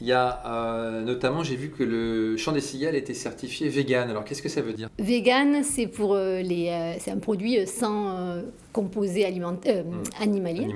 Il 0.00 0.08
y 0.08 0.12
a 0.12 0.42
euh, 0.46 1.02
notamment, 1.02 1.44
j'ai 1.44 1.54
vu 1.54 1.70
que 1.70 1.84
le 1.84 2.36
champ 2.36 2.50
des 2.50 2.60
cigales 2.60 2.96
était 2.96 3.14
certifié 3.14 3.68
vegan. 3.68 4.10
Alors 4.10 4.24
qu'est-ce 4.24 4.42
que 4.42 4.48
ça 4.48 4.60
veut 4.60 4.72
dire? 4.72 4.88
Vegan, 4.98 5.62
c'est 5.62 5.86
pour 5.86 6.14
euh, 6.14 6.40
les, 6.40 6.68
euh, 6.68 6.98
c'est 6.98 7.12
un 7.12 7.18
produit 7.18 7.64
sans 7.66 8.42
composés 8.74 9.24
alimentaires, 9.24 9.84
hmm. 9.84 10.22
animaliers. 10.22 10.66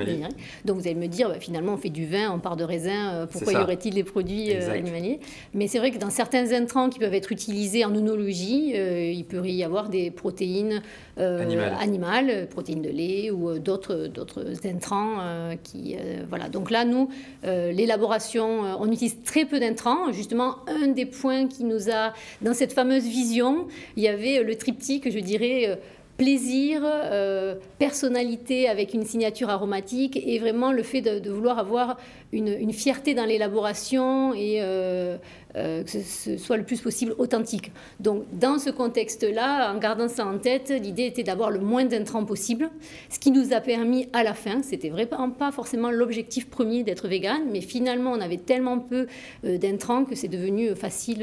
Donc 0.64 0.78
vous 0.78 0.87
allez 0.87 0.95
me 0.95 1.09
dire, 1.09 1.28
bah, 1.28 1.38
finalement, 1.38 1.75
on 1.75 1.76
fait 1.76 1.90
du 1.90 2.07
vin, 2.07 2.33
on 2.33 2.38
part 2.38 2.57
de 2.57 2.64
raisin, 2.64 3.26
pourquoi 3.31 3.52
y 3.52 3.57
aurait-il 3.57 3.93
des 3.93 4.05
produits 4.05 4.55
animaliers? 4.55 5.21
Mais 5.52 5.69
c'est 5.69 5.78
vrai 5.78 5.90
que 5.90 5.99
dans 5.99 6.09
certains 6.09 6.52
intrants 6.52 6.88
qui 6.88 6.99
peuvent 6.99 7.12
être 7.12 7.33
utilisés 7.33 7.85
en 7.85 7.95
œnologie, 7.95 8.73
il 8.73 9.25
peut 9.25 9.47
y 9.47 9.64
avoir 9.64 9.90
des 9.90 10.11
protéines 10.11 10.81
animales, 11.19 12.49
protéines 12.49 12.83
de 12.83 12.88
lait 12.90 13.31
ou 13.31 13.59
d'autres, 13.59 14.07
d'autres 14.07 14.45
intrants 14.64 15.19
qui, 15.64 15.97
voilà. 16.31 16.49
Donc 16.49 16.71
là, 16.71 16.85
nous, 16.85 17.09
l'élaboration, 17.43 18.62
on 18.81 18.90
utilise 18.90 19.23
très 19.25 19.45
peu 19.45 19.59
d'intrants. 19.59 20.12
Justement, 20.12 20.57
un 20.69 20.88
des 20.88 21.07
points 21.07 21.49
qui 21.49 21.64
nous 21.64 21.90
a, 21.90 22.12
dans 22.43 22.55
cette 22.55 22.73
fameuse 22.73 23.05
vision, 23.05 23.67
il 23.97 24.05
y 24.05 24.09
avait 24.09 24.43
le 24.43 24.55
triptyque, 24.57 25.11
je 25.11 25.19
dirais, 25.19 25.64
euh, 25.69 25.76
plaisir, 26.19 26.83
euh, 26.85 27.55
personnalité 27.79 28.69
avec 28.69 28.93
une 28.93 29.05
signature 29.05 29.49
aromatique 29.51 30.21
et 30.23 30.41
vraiment 30.41 30.73
le 30.73 30.83
fait 30.83 31.01
de, 31.01 31.31
vouloir 31.31 31.61
avoir 31.61 31.97
une, 32.33 32.73
fierté 32.73 33.15
dans 33.15 33.25
l'élaboration 33.25 34.35
et 34.35 34.59
euh, 34.61 35.17
euh, 35.57 35.83
que 35.83 35.90
ce 35.90 36.37
soit 36.37 36.57
le 36.57 36.64
plus 36.64 36.81
possible 36.81 37.14
authentique. 37.19 37.73
Donc 38.00 38.25
dans 38.33 38.59
ce 38.59 38.71
contexte-là, 38.71 39.73
en 39.75 39.78
gardant 39.78 40.09
ça 40.09 40.26
en 40.26 40.38
tête, 40.38 40.71
l'idée 40.71 41.07
était 41.07 41.23
d'avoir 41.23 41.50
le 41.50 41.61
moins 41.61 41.85
d'intrants 41.85 42.25
possible, 42.25 42.71
ce 43.09 43.19
qui 43.19 43.31
nous 43.31 43.52
a 43.52 43.61
permis 43.61 44.09
à 44.12 44.23
la 44.23 44.35
fin, 44.35 44.62
c'était 44.62 44.90
vraiment 44.90 45.31
pas 45.31 45.52
forcément 45.52 45.90
l'objectif 45.90 46.49
premier 46.49 46.83
d'être 46.83 47.09
vegan, 47.09 47.43
mais 47.50 47.61
finalement 47.61 48.12
on 48.12 48.21
avait 48.21 48.37
tellement 48.38 48.78
peu 48.78 49.07
d'intrants 49.43 50.05
que 50.05 50.14
c'est 50.14 50.28
devenu 50.28 50.75
facile 50.75 51.19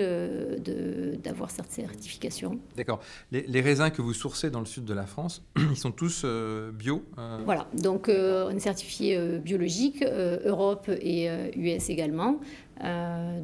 d'avoir 1.24 1.52
cette 1.52 1.72
certification. 1.72 2.60
D'accord. 2.76 3.00
Les, 3.32 3.44
les 3.48 3.62
raisins 3.62 3.90
que 3.90 4.02
vous 4.02 4.14
sourcez 4.14 4.50
dans 4.50 4.60
le 4.60 4.66
sud 4.66 4.86
de 4.86 4.94
la 4.94 5.06
France, 5.06 5.44
ils 5.58 5.78
sont 5.78 5.92
tous 5.92 6.24
euh, 6.24 6.72
bio 6.72 7.04
euh? 7.18 7.40
Voilà, 7.46 7.68
donc 7.74 8.10
euh, 8.10 8.50
on 8.50 8.56
est 8.56 8.60
certifié 8.60 9.18
biologique, 9.40 10.04
Europe 10.04 10.90
et 10.90 11.30
US 11.56 11.90
également. 11.90 12.40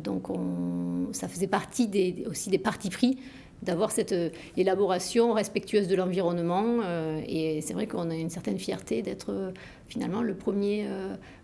Donc 0.03 0.29
on, 0.29 1.13
ça 1.13 1.27
faisait 1.27 1.47
partie 1.47 1.89
aussi 2.29 2.49
des 2.49 2.57
partis 2.57 2.89
pris 2.89 3.17
d'avoir 3.61 3.91
cette 3.91 4.15
élaboration 4.57 5.33
respectueuse 5.33 5.87
de 5.87 5.95
l'environnement. 5.95 6.79
et 7.27 7.61
c'est 7.61 7.73
vrai 7.73 7.85
qu'on 7.85 8.09
a 8.09 8.15
une 8.15 8.31
certaine 8.31 8.57
fierté 8.57 9.03
d'être 9.03 9.53
finalement 9.87 10.23
le 10.23 10.33
premier 10.33 10.87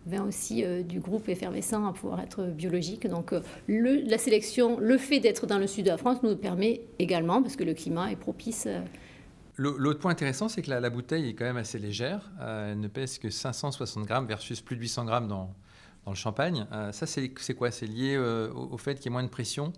vin 0.08 0.24
aussi 0.24 0.66
du 0.84 1.00
groupe 1.00 1.30
effervescent 1.30 1.86
à 1.86 1.94
pouvoir 1.94 2.20
être 2.22 2.44
biologique. 2.46 3.08
Donc 3.08 3.34
le, 3.68 4.02
la 4.10 4.18
sélection, 4.18 4.80
le 4.80 4.98
fait 4.98 5.20
d'être 5.20 5.46
dans 5.46 5.60
le 5.60 5.68
sud 5.68 5.86
de 5.86 5.92
la 5.92 5.98
France 5.98 6.24
nous 6.24 6.36
permet 6.36 6.82
également, 6.98 7.44
parce 7.44 7.56
que 7.56 7.64
le 7.64 7.76
climat 7.76 8.12
est 8.12 8.16
propice 8.16 8.68
L'autre 9.60 10.00
point 10.00 10.12
intéressant, 10.12 10.50
c'est 10.50 10.62
que 10.62 10.70
la, 10.70 10.90
bouteille 10.92 11.30
est 11.30 11.34
quand 11.34 11.46
même 11.46 11.58
assez 11.58 11.80
légère. 11.80 12.30
Euh, 12.42 12.72
elle 12.72 12.80
ne 12.80 12.88
pèse 12.88 13.18
que 13.18 13.32
560 13.32 14.06
grammes 14.06 14.28
versus 14.28 14.62
plus 14.62 14.76
de 14.76 14.82
800 14.82 15.06
grammes 15.06 15.28
dans, 15.28 15.52
le 16.12 16.16
champagne. 16.16 16.66
Euh, 16.72 16.92
ça, 16.92 17.06
c'est 17.06 17.54
quoi? 17.56 17.72
C'est 17.72 17.88
lié 17.88 18.16
euh, 18.16 18.52
au, 18.54 18.78
fait 18.78 18.96
qu'il 18.96 19.06
y 19.06 19.08
ait 19.08 19.12
moins 19.12 19.24
de 19.24 19.30
pression 19.30 19.74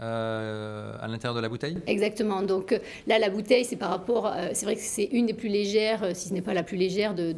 à 0.00 1.06
l'intérieur 1.06 1.36
de 1.36 1.40
la 1.40 1.48
bouteille? 1.48 1.78
Exactement. 1.86 2.42
Donc 2.42 2.76
là, 3.06 3.20
la 3.20 3.30
bouteille, 3.30 3.64
c'est 3.64 3.76
par 3.76 3.90
rapport. 3.90 4.34
c'est 4.52 4.66
vrai 4.66 4.74
que 4.74 4.80
c'est 4.82 5.04
une 5.04 5.26
des 5.26 5.34
plus 5.34 5.48
légères, 5.48 6.16
si 6.16 6.28
ce 6.28 6.34
n'est 6.34 6.42
pas 6.42 6.54
la 6.54 6.64
plus 6.64 6.76
légère 6.76 7.14
de 7.14 7.32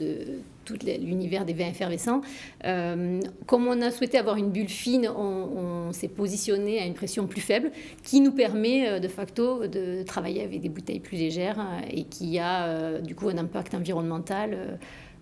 tout 0.64 0.78
l'univers 0.84 1.44
des 1.44 1.52
vins 1.52 1.68
effervescents. 1.68 2.22
Euh, 2.64 3.20
comme 3.46 3.66
on 3.66 3.80
a 3.82 3.90
souhaité 3.90 4.18
avoir 4.18 4.36
une 4.36 4.50
bulle 4.50 4.68
fine, 4.68 5.08
on, 5.08 5.92
s'est 5.92 6.08
positionné 6.08 6.80
à 6.80 6.86
une 6.86 6.94
pression 6.94 7.26
plus 7.26 7.40
faible, 7.40 7.70
qui 8.02 8.20
nous 8.20 8.32
permet 8.32 8.88
euh, 8.88 8.98
de 8.98 9.08
facto 9.08 9.66
de 9.66 10.02
travailler 10.02 10.42
avec 10.42 10.60
des 10.60 10.68
bouteilles 10.68 11.00
plus 11.00 11.16
légères 11.16 11.60
euh, 11.60 11.86
et 11.88 12.04
qui 12.04 12.38
a 12.38 13.00
du 13.00 13.14
coup 13.14 13.28
un 13.28 13.38
impact 13.38 13.74
environnemental 13.74 14.78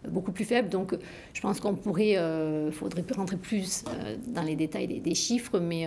beaucoup 0.09 0.33
plus 0.33 0.45
faible. 0.45 0.69
Donc 0.69 0.95
je 1.33 1.41
pense 1.41 1.61
qu'on 1.61 1.75
pourrait, 1.75 2.12
il 2.67 2.73
faudrait 2.73 3.05
rentrer 3.17 3.37
plus 3.37 3.85
dans 4.29 4.43
les 4.43 4.57
détails 4.57 5.01
des, 5.01 5.15
chiffres, 5.15 5.59
mais 5.59 5.87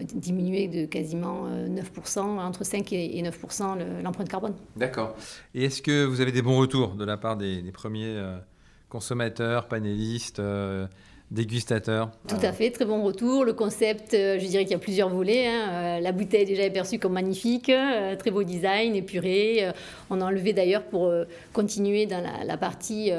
diminuer 0.00 0.68
de 0.68 0.86
quasiment 0.86 1.48
9%, 1.48 2.18
entre 2.20 2.64
5 2.64 2.92
et 2.92 3.22
9% 3.22 4.02
l'empreinte 4.02 4.28
carbone. 4.28 4.54
D'accord. 4.76 5.14
Et 5.54 5.64
est-ce 5.64 5.82
que 5.82 6.04
vous 6.04 6.20
avez 6.20 6.32
des 6.32 6.42
bons 6.42 6.58
retours 6.58 6.94
de 6.94 7.04
la 7.04 7.16
part 7.16 7.36
des, 7.36 7.62
premiers 7.72 8.20
consommateurs, 8.88 9.68
panélistes, 9.68 10.40
euh, 11.32 11.34
dégustateurs. 11.34 12.10
Tout 12.28 12.36
à 12.42 12.52
fait, 12.52 12.70
très 12.70 12.84
bon 12.84 13.02
retour. 13.02 13.44
Le 13.44 13.52
concept, 13.52 14.14
euh, 14.14 14.38
je 14.38 14.46
dirais 14.46 14.64
qu'il 14.64 14.72
y 14.72 14.76
a 14.76 14.78
plusieurs 14.78 15.08
volets. 15.08 15.46
Hein. 15.46 15.68
Euh, 15.70 16.00
la 16.00 16.12
bouteille 16.12 16.42
est 16.42 16.46
déjà 16.46 16.68
perçue 16.70 16.98
comme 16.98 17.12
magnifique, 17.12 17.70
très 18.18 18.30
beau 18.30 18.42
design, 18.42 18.94
épuré. 18.94 19.70
on 20.10 20.20
a 20.20 20.24
enlevé 20.24 20.52
d'ailleurs 20.52 20.84
pour 20.84 21.12
continuer 21.52 22.06
dans 22.06 22.22
la, 22.46 22.56
partie 22.56 23.10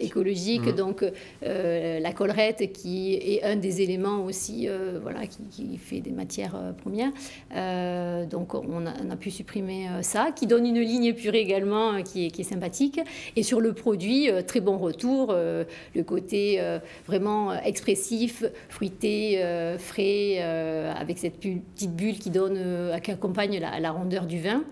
écologique. 0.00 0.66
Mhm. 0.66 0.72
Donc 0.72 1.04
la 1.42 2.12
collerette 2.12 2.72
qui 2.72 3.14
est 3.14 3.42
un 3.44 3.56
des 3.56 3.82
éléments 3.82 4.24
aussi 4.24 4.68
voilà, 5.02 5.26
qui, 5.26 5.76
fait 5.78 6.00
des 6.00 6.10
matières 6.10 6.56
premières. 6.82 7.10
donc 8.28 8.54
on 8.54 8.86
a, 8.86 9.16
pu 9.16 9.30
supprimer 9.30 9.88
ça, 10.02 10.30
qui 10.34 10.46
donne 10.46 10.66
une 10.66 10.80
ligne 10.80 11.04
épurée 11.04 11.40
également 11.40 12.02
qui 12.02 12.26
est, 12.26 12.30
qui 12.30 12.42
est 12.42 12.44
sympathique. 12.44 13.00
Et 13.36 13.42
sur 13.42 13.60
le 13.60 13.72
produit, 13.72 14.28
très 14.46 14.60
bon 14.60 14.78
retour. 14.78 15.34
Euh, 15.58 15.64
le 15.94 16.02
côté 16.02 16.56
euh, 16.60 16.78
vraiment 17.48 17.62
expressif, 17.62 18.44
fruité, 18.68 19.42
euh, 19.42 19.78
frais, 19.78 20.38
avec 20.38 21.18
cette 21.18 21.38
petite 21.38 21.94
bulle 21.94 22.18
qui 22.18 22.30
donne, 22.30 22.58
qui 23.02 23.10
accompagne 23.10 23.58
la, 23.58 23.90
rondeur 23.90 24.26
du 24.26 24.40
vin. 24.40 24.64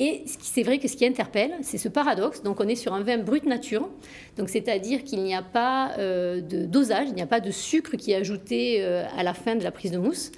Et 0.00 0.24
c'est 0.26 0.64
vrai 0.64 0.78
que 0.78 0.88
ce 0.88 0.96
qui 0.96 1.06
interpelle, 1.06 1.52
c'est 1.62 1.78
ce 1.78 1.88
paradoxe. 1.88 2.42
Donc 2.42 2.60
on 2.60 2.68
est 2.68 2.74
sur 2.74 2.94
un 2.94 3.02
vin 3.02 3.18
brut 3.18 3.44
nature, 3.46 3.88
donc 4.36 4.48
c'est-à-dire 4.48 5.04
qu'il 5.04 5.22
n'y 5.22 5.34
a 5.34 5.42
pas 5.42 5.92
de 5.98 6.66
dosage, 6.66 7.08
il 7.08 7.14
n'y 7.14 7.22
a 7.22 7.26
pas 7.26 7.40
de 7.40 7.50
sucre 7.50 7.96
qui 7.96 8.12
est 8.12 8.16
ajouté 8.16 8.82
à 8.84 9.22
la 9.22 9.34
fin 9.34 9.54
de 9.54 9.62
la 9.62 9.70
prise 9.70 9.92
de 9.92 9.98
mousse 9.98 10.32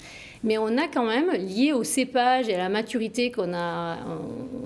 mais 0.46 0.58
on 0.58 0.78
a 0.78 0.86
quand 0.86 1.04
même, 1.04 1.30
lié 1.32 1.72
au 1.72 1.82
cépage 1.82 2.48
et 2.48 2.54
à 2.54 2.58
la 2.58 2.68
maturité 2.68 3.30
qu'on 3.30 3.52
a, 3.52 3.98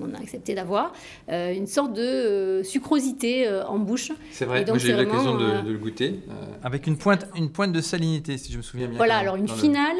accepté 0.21 0.53
d'avoir, 0.53 0.93
euh, 1.29 1.53
une 1.53 1.67
sorte 1.67 1.93
de 1.93 2.01
euh, 2.01 2.63
sucrosité 2.63 3.47
euh, 3.47 3.65
en 3.65 3.79
bouche. 3.79 4.11
C'est 4.31 4.45
vrai, 4.45 4.63
moi 4.65 4.77
j'ai 4.77 4.91
eu 4.91 4.95
l'occasion 4.95 5.35
de, 5.35 5.69
le 5.69 5.77
goûter. 5.77 6.19
avec 6.63 6.87
une 6.87 6.97
pointe, 6.97 7.27
une 7.35 7.49
pointe 7.49 7.71
de 7.71 7.81
salinité, 7.81 8.37
si 8.37 8.51
je 8.51 8.57
me 8.57 8.61
souviens 8.61 8.87
bien. 8.87 8.97
Voilà, 8.97 9.17
alors 9.17 9.35
une 9.35 9.47
finale, 9.47 9.97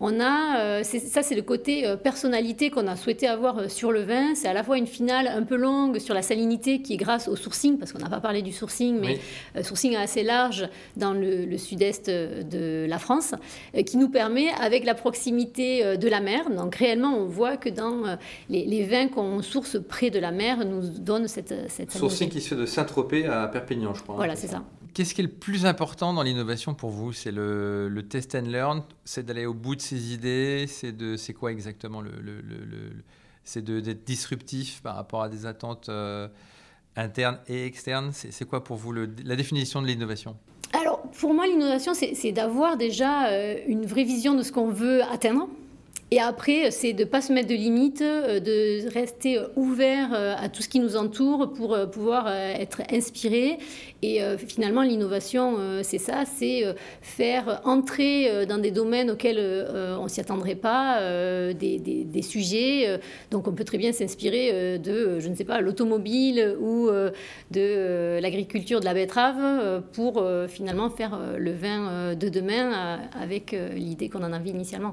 on 0.00 0.20
a, 0.20 0.82
ça 0.82 1.22
c'est 1.22 1.34
le 1.34 1.42
côté 1.42 1.94
personnalité 2.02 2.70
qu'on 2.70 2.86
a 2.86 2.96
souhaité 2.96 3.26
avoir 3.26 3.70
sur 3.70 3.92
le 3.92 4.02
vin. 4.02 4.34
C'est 4.34 4.48
à 4.48 4.52
la 4.52 4.62
fois 4.62 4.78
une 4.78 4.86
finale 4.86 5.28
un 5.28 5.42
peu 5.42 5.56
longue 5.56 5.98
sur 5.98 6.14
la 6.14 6.22
salinité 6.22 6.82
qui 6.82 6.94
est 6.94 6.96
grâce 6.96 7.28
au 7.28 7.36
sourcing, 7.36 7.78
parce 7.78 7.92
qu'on 7.92 8.00
n'a 8.00 8.10
pas 8.10 8.20
parlé 8.20 8.42
du 8.42 8.52
sourcing, 8.52 8.98
mais 9.00 9.18
sourcing 9.62 9.96
assez 9.96 10.22
large 10.22 10.68
dans 10.96 11.12
le, 11.12 11.44
le 11.44 11.58
sud-est 11.58 12.10
de 12.10 12.86
la 12.88 12.98
France, 12.98 13.34
qui 13.86 13.96
nous 13.96 14.08
permet 14.08 14.48
avec 14.60 14.84
la 14.84 14.94
proximité 14.94 15.84
euh, 15.84 15.96
de 15.96 16.08
la 16.08 16.20
mer. 16.20 16.50
Donc 16.50 16.74
réellement, 16.74 17.16
on 17.16 17.26
voit 17.26 17.56
que 17.56 17.68
dans 17.68 18.04
euh, 18.04 18.16
les, 18.48 18.84
vins 18.84 19.03
qu'on 19.08 19.42
source 19.42 19.78
près 19.86 20.10
de 20.10 20.18
la 20.18 20.30
mer 20.30 20.64
nous 20.64 20.88
donnent 20.88 21.28
cette... 21.28 21.70
cette 21.70 21.92
Sourcing 21.92 22.28
qui 22.28 22.40
se 22.40 22.48
fait 22.48 22.56
de 22.56 22.66
Saint-Tropez 22.66 23.26
à 23.26 23.46
Perpignan, 23.48 23.94
je 23.94 24.02
crois. 24.02 24.14
Hein. 24.14 24.18
Voilà, 24.18 24.36
c'est 24.36 24.48
ça. 24.48 24.62
Qu'est-ce 24.94 25.12
qui 25.12 25.22
est 25.22 25.24
le 25.24 25.30
plus 25.30 25.66
important 25.66 26.14
dans 26.14 26.22
l'innovation 26.22 26.72
pour 26.72 26.90
vous? 26.90 27.12
C'est 27.12 27.32
le, 27.32 28.06
test 28.08 28.36
and 28.36 28.42
learn? 28.42 28.82
C'est 29.04 29.26
d'aller 29.26 29.44
au 29.44 29.54
bout 29.54 29.74
de 29.74 29.80
ses 29.80 30.14
idées? 30.14 30.66
C'est 30.68 30.92
de 30.92 31.16
c'est 31.16 31.32
quoi 31.32 31.50
exactement 31.50 32.00
le, 32.00 32.12
le, 32.20 32.42
C'est 33.42 33.64
d'être 33.64 34.04
disruptif 34.04 34.80
par 34.82 34.94
rapport 34.94 35.22
à 35.22 35.28
des 35.28 35.46
attentes 35.46 35.88
euh, 35.88 36.28
internes 36.94 37.40
et 37.48 37.66
externes? 37.66 38.12
C'est 38.12 38.44
quoi 38.48 38.62
pour 38.62 38.76
vous 38.76 38.92
la 38.92 39.36
définition 39.36 39.82
de 39.82 39.88
l'innovation? 39.88 40.36
Alors, 40.72 41.02
pour 41.18 41.34
moi, 41.34 41.46
l'innovation, 41.46 41.92
c'est 41.94 42.32
d'avoir 42.32 42.76
déjà 42.76 43.28
euh, 43.28 43.56
une 43.66 43.86
vraie 43.86 44.04
vision 44.04 44.34
de 44.34 44.42
ce 44.42 44.52
qu'on 44.52 44.68
veut 44.68 45.02
atteindre 45.02 45.48
Et 46.10 46.20
après, 46.20 46.70
c'est 46.70 46.92
de 46.92 47.04
ne 47.04 47.08
pas 47.08 47.20
se 47.22 47.32
mettre 47.32 47.48
de 47.48 47.54
limites, 47.54 48.02
euh, 48.02 48.38
de 48.38 48.92
rester 48.92 49.40
ouvert 49.56 50.10
euh, 50.12 50.34
à 50.38 50.48
tout 50.48 50.62
ce 50.62 50.68
qui 50.68 50.78
nous 50.78 50.96
entoure 50.96 51.52
pour 51.52 51.74
euh, 51.74 51.86
pouvoir 51.86 52.28
être 52.28 52.82
inspiré. 52.92 53.58
Et 54.02 54.20
finalement, 54.36 54.82
l'innovation, 54.82 55.56
c'est 55.82 55.98
ça, 55.98 56.24
c'est 56.26 56.62
faire 57.00 57.62
entrer 57.64 58.44
dans 58.44 58.58
des 58.58 58.70
domaines 58.70 59.10
auxquels 59.10 59.38
on 59.98 60.04
ne 60.04 60.08
s'y 60.08 60.20
attendrait 60.20 60.56
pas, 60.56 61.00
des, 61.54 61.78
des, 61.78 62.22
sujets. 62.22 63.00
Donc 63.30 63.48
on 63.48 63.52
peut 63.52 63.64
très 63.64 63.78
bien 63.78 63.92
s'inspirer 63.92 64.78
de, 64.78 65.20
je 65.20 65.28
ne 65.30 65.34
sais 65.34 65.44
pas, 65.44 65.62
l'automobile 65.62 66.54
ou 66.60 66.90
de 67.50 68.20
l'agriculture 68.20 68.80
de 68.80 68.84
la 68.84 68.92
betterave 68.92 69.82
pour 69.94 70.22
finalement 70.48 70.90
faire 70.90 71.18
le 71.38 71.52
vin 71.52 72.14
de 72.14 72.28
demain 72.28 73.00
avec 73.18 73.56
l'idée 73.74 74.10
qu'on 74.10 74.22
en 74.22 74.34
avait 74.34 74.50
initialement. 74.50 74.92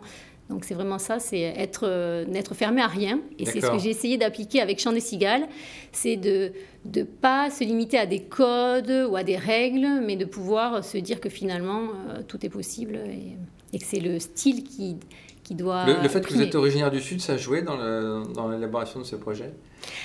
Donc 0.52 0.66
c'est 0.66 0.74
vraiment 0.74 1.00
ça, 1.02 1.20
c'est 1.20 1.42
être 1.42 1.82
euh, 1.84 2.24
n'être 2.26 2.54
fermé 2.54 2.82
à 2.82 2.88
rien. 2.88 3.20
Et 3.38 3.46
c'est 3.46 3.60
ce 3.60 3.70
que 3.70 3.78
j'ai 3.78 3.90
essayé 3.90 4.18
d'appliquer 4.18 4.62
avec 4.62 4.80
Chant 4.80 4.94
des 4.94 5.02
Cigales, 5.02 5.48
c'est 5.92 6.16
de 6.16 6.54
ne 6.96 7.04
pas 7.04 7.50
se 7.50 7.66
limiter 7.66 7.98
à 7.98 8.06
des 8.06 8.22
codes 8.22 9.08
ou 9.10 9.16
à 9.18 9.24
des 9.24 9.36
règles, 9.36 10.02
mais 10.06 10.16
de 10.16 10.26
pouvoir 10.26 10.84
se 10.84 10.98
dire 10.98 11.20
que 11.20 11.30
finalement 11.30 11.90
euh, 12.10 12.22
tout 12.26 12.46
est 12.46 12.50
possible 12.50 13.00
et, 13.74 13.78
que 13.78 13.86
c'est 13.86 14.00
le 14.00 14.20
style 14.20 14.64
qui, 14.64 14.98
qui 15.44 15.56
doit... 15.56 15.86
Le, 15.86 16.08
fait 16.10 16.26
que 16.26 16.34
vous 16.34 16.42
êtes 16.42 16.56
originaire 16.56 16.92
du 16.92 17.02
Sud, 17.02 17.22
ça 17.22 17.34
a 17.34 17.38
joué 17.38 17.62
dans 17.62 18.50
l'élaboration 18.50 19.00
de 19.00 19.06
ce 19.06 19.16
projet? 19.16 19.52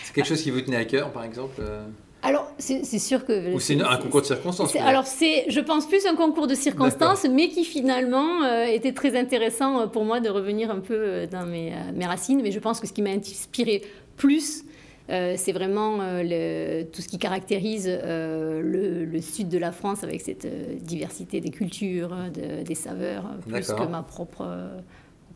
C'est 0.05 0.15
quelque 0.15 0.27
chose 0.27 0.43
qui 0.43 0.51
vous 0.51 0.61
tenait 0.61 0.77
à 0.77 0.85
cœur, 0.85 1.13
par 1.13 1.25
exemple 1.25 1.57
euh? 1.61 1.85
Alors, 2.27 2.51
c'est 2.59 2.99
sûr 2.99 3.25
que. 3.25 3.55
Ou 3.55 3.61
c'est 3.61 3.81
un 3.81 3.97
concours 3.99 4.21
de 4.21 4.27
circonstances 4.27 4.75
Alors, 4.77 5.07
c'est, 5.07 5.49
je 5.49 5.61
pense, 5.61 5.87
plus 5.87 6.05
un 6.07 6.17
concours 6.17 6.49
de 6.49 6.57
circonstances, 6.57 7.25
mais 7.31 7.49
qui 7.49 7.65
finalement 7.65 8.43
euh, 8.43 8.65
était 8.65 8.93
très 8.93 9.17
intéressant 9.17 9.81
euh, 9.81 9.87
pour 9.87 10.05
moi 10.05 10.19
de 10.19 10.29
revenir 10.29 10.71
un 10.73 10.81
peu 10.81 10.95
euh, 10.97 11.27
dans 11.27 11.47
mes, 11.47 11.73
racines. 12.05 12.43
Mais 12.43 12.51
je 12.51 12.59
pense 12.59 12.81
que 12.81 12.89
ce 12.89 12.93
qui 12.93 13.03
m'a 13.03 13.11
inspiré 13.11 13.83
plus, 14.17 14.65
c'est 15.09 15.53
vraiment 15.53 15.99
le, 16.01 16.83
tout 16.83 17.01
ce 17.01 17.07
qui 17.07 17.19
caractérise 17.19 17.89
le, 17.89 19.21
sud 19.21 19.49
de 19.49 19.59
la 19.59 19.71
France 19.71 20.03
avec 20.03 20.21
cette 20.21 20.49
diversité 20.83 21.41
des 21.41 21.51
cultures, 21.51 22.17
des 22.33 22.75
saveurs, 22.75 23.25
plus 23.47 23.69
que 23.69 23.87
ma 23.87 24.03
propre, 24.03 24.45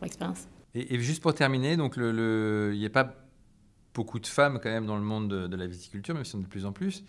expérience. 0.05 0.49
Et, 0.75 0.99
juste 0.99 1.23
pour 1.23 1.35
terminer, 1.35 1.77
donc 1.77 1.95
il 1.97 2.79
n'y 2.79 2.87
a 2.87 2.91
pas 2.91 3.15
beaucoup 3.95 4.19
de 4.19 4.27
femmes 4.27 4.61
quand 4.63 4.71
même 4.71 4.87
dans 4.87 4.97
le 4.97 5.03
monde 5.03 5.29
de, 5.29 5.57
la 5.57 5.67
viticulture, 5.67 6.15
même 6.15 6.25
si 6.25 6.35
on 6.37 6.41
est 6.41 6.45
de 6.45 6.49
plus 6.49 6.67
en 6.67 6.73
plus. 6.73 7.05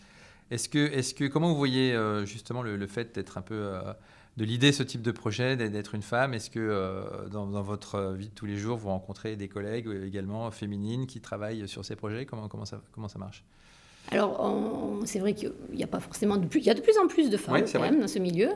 Est-ce 0.49 0.67
que, 0.67 0.79
est 0.79 1.17
que, 1.17 1.25
comment 1.25 1.49
vous 1.49 1.57
voyez 1.57 1.93
euh, 1.93 2.25
justement 2.25 2.61
le, 2.61 2.87
fait 2.87 3.15
d'être 3.15 3.37
un 3.37 3.41
peu, 3.41 3.55
euh, 3.55 3.93
de 4.37 4.43
l'idée 4.43 4.71
ce 4.71 4.83
type 4.83 5.01
de 5.01 5.11
projet, 5.11 5.55
d'être 5.55 5.95
une 5.95 6.01
femme? 6.01 6.33
Est-ce 6.33 6.49
que 6.49 6.59
euh, 6.59 7.29
dans, 7.29 7.45
votre 7.61 8.13
vie 8.13 8.27
de 8.27 8.33
tous 8.33 8.45
les 8.45 8.57
jours, 8.57 8.77
vous 8.77 8.89
rencontrez 8.89 9.35
des 9.35 9.47
collègues 9.47 9.87
également 10.05 10.49
féminines 10.51 11.07
qui 11.07 11.21
travaillent 11.21 11.67
sur 11.67 11.85
ces 11.85 11.95
projets? 11.95 12.25
Comment, 12.25 12.47
comment, 12.49 12.65
ça, 12.65 12.81
comment 12.91 13.07
ça 13.07 13.19
marche? 13.19 13.45
Alors, 14.09 14.99
c'est 15.05 15.19
vrai 15.19 15.33
qu'il 15.33 15.53
n'y 15.73 15.83
a 15.83 15.87
pas 15.87 15.99
forcément 15.99 16.35
de 16.35 16.47
plus, 16.47 16.59
il 16.59 16.65
y 16.65 16.71
a 16.71 16.73
de 16.73 16.81
plus 16.81 16.97
en 16.97 17.07
plus 17.07 17.29
de 17.29 17.37
femmes 17.37 17.63
quand 17.71 17.79
même 17.79 18.01
dans 18.01 18.07
ce 18.07 18.17
milieu. 18.17 18.49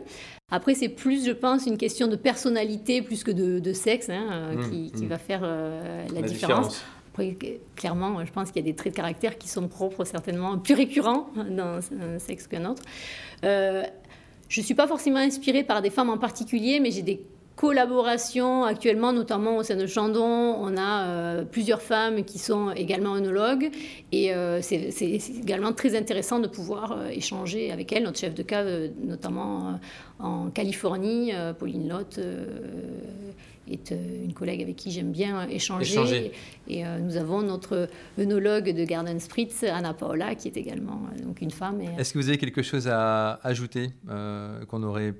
Après, 0.51 0.73
c'est 0.73 0.89
plus, 0.89 1.23
je 1.23 1.31
pense, 1.31 1.67
une 1.67 1.77
question 1.77 2.07
de 2.07 2.15
personnalité 2.15 3.03
plus 3.03 3.23
que 3.23 3.29
de, 3.31 3.73
sexe 3.73 4.09
hein, 4.09 4.53
mmh, 4.55 4.69
qui, 4.69 4.91
mmh. 5.03 5.07
va 5.07 5.17
faire 5.19 5.41
la, 5.41 6.21
différence. 6.23 6.83
Clairement, 7.75 8.25
je 8.25 8.31
pense 8.31 8.51
qu'il 8.51 8.65
y 8.65 8.69
a 8.69 8.71
des 8.71 8.75
traits 8.75 8.93
de 8.93 8.97
caractère 8.97 9.37
qui 9.37 9.47
sont 9.47 9.67
propres, 9.67 10.05
certainement 10.05 10.57
plus 10.57 10.75
récurrents 10.75 11.27
dans 11.49 11.79
un 11.99 12.19
sexe 12.19 12.47
qu'un 12.47 12.65
autre. 12.65 12.83
Euh, 13.43 13.83
je 14.49 14.61
ne 14.61 14.65
suis 14.65 14.75
pas 14.75 14.87
forcément 14.87 15.19
inspirée 15.19 15.63
par 15.63 15.81
des 15.81 15.89
femmes 15.89 16.09
en 16.09 16.17
particulier, 16.17 16.79
mais 16.79 16.91
j'ai 16.91 17.01
des 17.01 17.21
collaborations 17.55 18.65
actuellement, 18.65 19.13
notamment 19.13 19.57
au 19.57 19.63
sein 19.63 19.77
de 19.77 19.87
Chandon. 19.87 20.23
On 20.23 20.75
a 20.77 21.07
euh, 21.07 21.45
plusieurs 21.45 21.81
femmes 21.81 22.25
qui 22.25 22.37
sont 22.37 22.71
également 22.71 23.15
œnologues 23.15 23.71
et 24.11 24.33
euh, 24.33 24.61
c'est 24.61 24.89
également 25.39 25.71
très 25.71 25.95
intéressant 25.95 26.39
de 26.39 26.47
pouvoir 26.47 27.09
échanger 27.11 27.71
avec 27.71 27.93
elles. 27.93 28.03
Notre 28.03 28.19
chef 28.19 28.35
de 28.35 28.43
cas, 28.43 28.63
notamment 29.01 29.79
en 30.19 30.49
Californie, 30.49 31.31
Pauline 31.57 31.87
Lotte 31.87 32.19
est 33.71 33.91
euh, 33.91 34.23
une 34.23 34.33
collègue 34.33 34.61
avec 34.61 34.75
qui 34.75 34.91
j'aime 34.91 35.11
bien 35.11 35.47
échanger. 35.47 36.31
Et, 36.67 36.85
euh, 36.85 36.99
nous 36.99 37.17
avons 37.17 37.41
notre 37.41 37.87
œnologue 38.19 38.75
de 38.75 38.83
Garden 38.85 39.19
Spritz, 39.19 39.63
Anna 39.63 39.93
Paola, 39.93 40.35
qui 40.35 40.47
est 40.47 40.57
également 40.57 41.01
euh, 41.11 41.23
donc 41.23 41.41
une 41.41 41.51
femme. 41.51 41.81
Est-ce 41.97 42.13
que 42.13 42.19
vous 42.19 42.29
avez 42.29 42.37
quelque 42.37 42.61
chose 42.61 42.87
à 42.87 43.39
ajouter 43.43 43.89
qu'on 44.67 44.79
n'aurait 44.79 45.13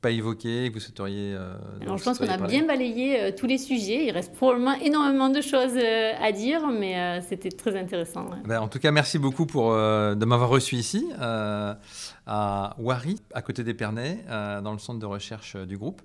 pas 0.00 0.10
évoqué, 0.10 0.68
que 0.68 0.74
vous 0.74 0.80
souhaiteriez 0.80 1.34
Alors, 1.80 1.96
je 1.96 2.04
pense 2.04 2.18
qu'on 2.18 2.28
a 2.28 2.36
bien 2.36 2.66
balayé 2.66 3.34
tous 3.34 3.46
les 3.46 3.56
sujets. 3.56 4.04
Il 4.04 4.10
reste 4.10 4.34
probablement 4.34 4.74
énormément 4.74 5.30
de 5.30 5.40
choses 5.40 5.78
à 5.78 6.30
dire, 6.32 6.66
mais 6.68 7.22
c'était 7.22 7.48
très 7.48 7.74
intéressant. 7.78 8.28
Ben, 8.44 8.60
en 8.60 8.68
tout 8.68 8.78
cas, 8.78 8.90
merci 8.90 9.18
beaucoup 9.18 9.46
pour, 9.46 9.72
de 9.72 10.24
m'avoir 10.26 10.50
reçu 10.50 10.76
ici, 10.76 11.08
à 11.18 12.76
Wari, 12.78 13.18
à 13.32 13.40
côté 13.40 13.64
d'Épernay, 13.64 14.18
dans 14.28 14.72
le 14.72 14.78
centre 14.78 14.98
de 14.98 15.06
recherche 15.06 15.56
du 15.56 15.78
groupe. 15.78 16.02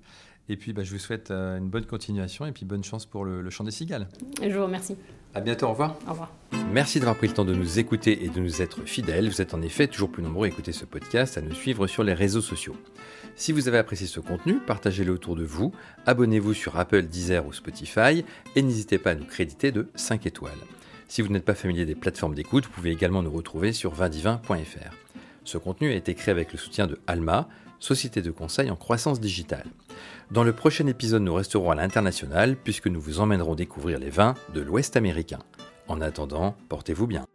Et 0.50 0.58
puis, 0.58 0.74
bah, 0.74 0.84
je 0.84 0.92
vous 0.92 1.00
souhaite 1.00 1.30
euh, 1.30 1.58
une 1.58 1.70
bonne 1.70 1.86
continuation 1.86 2.46
et 2.48 2.52
puis 2.52 2.66
bonne 2.66 2.84
chance 2.84 3.06
pour 3.06 3.24
le, 3.24 3.48
chant 3.52 3.64
des 3.64 3.72
cigales. 3.72 4.08
Je 4.42 4.50
vous 4.50 4.64
remercie. 4.64 4.96
À 5.36 5.42
bientôt, 5.42 5.68
au 5.68 5.70
revoir. 5.70 5.96
Au 6.08 6.12
revoir. 6.12 6.34
Merci 6.74 7.00
d'avoir 7.00 7.16
pris 7.16 7.28
le 7.28 7.34
temps 7.34 7.46
de 7.46 7.54
nous 7.54 7.78
écouter 7.78 8.26
et 8.26 8.30
de 8.30 8.40
nous 8.40 8.64
être 8.64 8.82
fidèles. 8.82 9.30
Vous 9.30 9.42
êtes 9.42 9.54
en 9.54 9.62
effet 9.62 9.88
toujours 9.88 10.12
plus 10.12 10.24
nombreux 10.24 10.46
à 10.46 10.50
écouter 10.50 10.72
ce 10.72 10.86
podcast, 10.86 11.38
à 11.38 11.42
nous 11.42 11.54
suivre 11.54 11.86
sur 11.86 12.04
les 12.04 12.16
réseaux 12.16 12.42
sociaux. 12.42 12.76
Si 13.36 13.52
vous 13.52 13.68
avez 13.68 13.78
apprécié 13.78 14.08
ce 14.08 14.20
contenu, 14.20 14.60
partagez-le 14.60 15.12
autour 15.12 15.36
de 15.36 15.44
vous, 15.44 15.72
abonnez-vous 16.08 16.56
sur 16.56 16.78
Apple, 16.78 17.04
Deezer 17.04 17.46
ou 17.46 17.54
Spotify 17.54 18.26
et 18.56 18.62
n'hésitez 18.64 18.98
pas 18.98 19.12
à 19.12 19.16
nous 19.16 19.26
créditer 19.26 19.72
de 19.72 19.88
5 19.94 20.26
étoiles. 20.26 20.52
Si 21.08 21.22
vous 21.22 21.30
n'êtes 21.30 21.46
pas 21.46 21.56
familier 21.56 21.86
des 21.86 21.96
plateformes 21.96 22.34
d'écoute, 22.36 22.66
vous 22.66 22.72
pouvez 22.72 22.92
également 22.92 23.22
nous 23.22 23.32
retrouver 23.32 23.72
sur 23.72 23.94
vindivin.fr. 23.94 24.96
Ce 25.44 25.58
contenu 25.58 25.92
a 25.92 25.96
été 25.96 26.16
créé 26.16 26.32
avec 26.32 26.52
le 26.52 26.60
soutien 26.60 26.88
de 26.88 27.00
Alma, 27.08 27.48
société 27.80 28.22
de 28.22 28.32
conseil 28.32 28.70
en 28.72 28.76
croissance 28.76 29.20
digitale. 29.20 29.66
Dans 30.32 30.44
le 30.44 30.54
prochain 30.54 30.86
épisode, 30.86 31.24
nous 31.24 31.34
resterons 31.34 31.72
à 31.72 31.76
l'international 31.76 32.56
puisque 32.56 32.86
nous 32.86 33.02
vous 33.02 33.20
emmènerons 33.20 33.56
découvrir 33.56 33.98
les 33.98 34.12
vins 34.12 34.36
de 34.54 34.62
l'Ouest 34.62 34.96
américain. 34.96 35.40
En 35.88 36.02
attendant, 36.02 36.56
portez-vous 36.70 37.08
bien. 37.08 37.26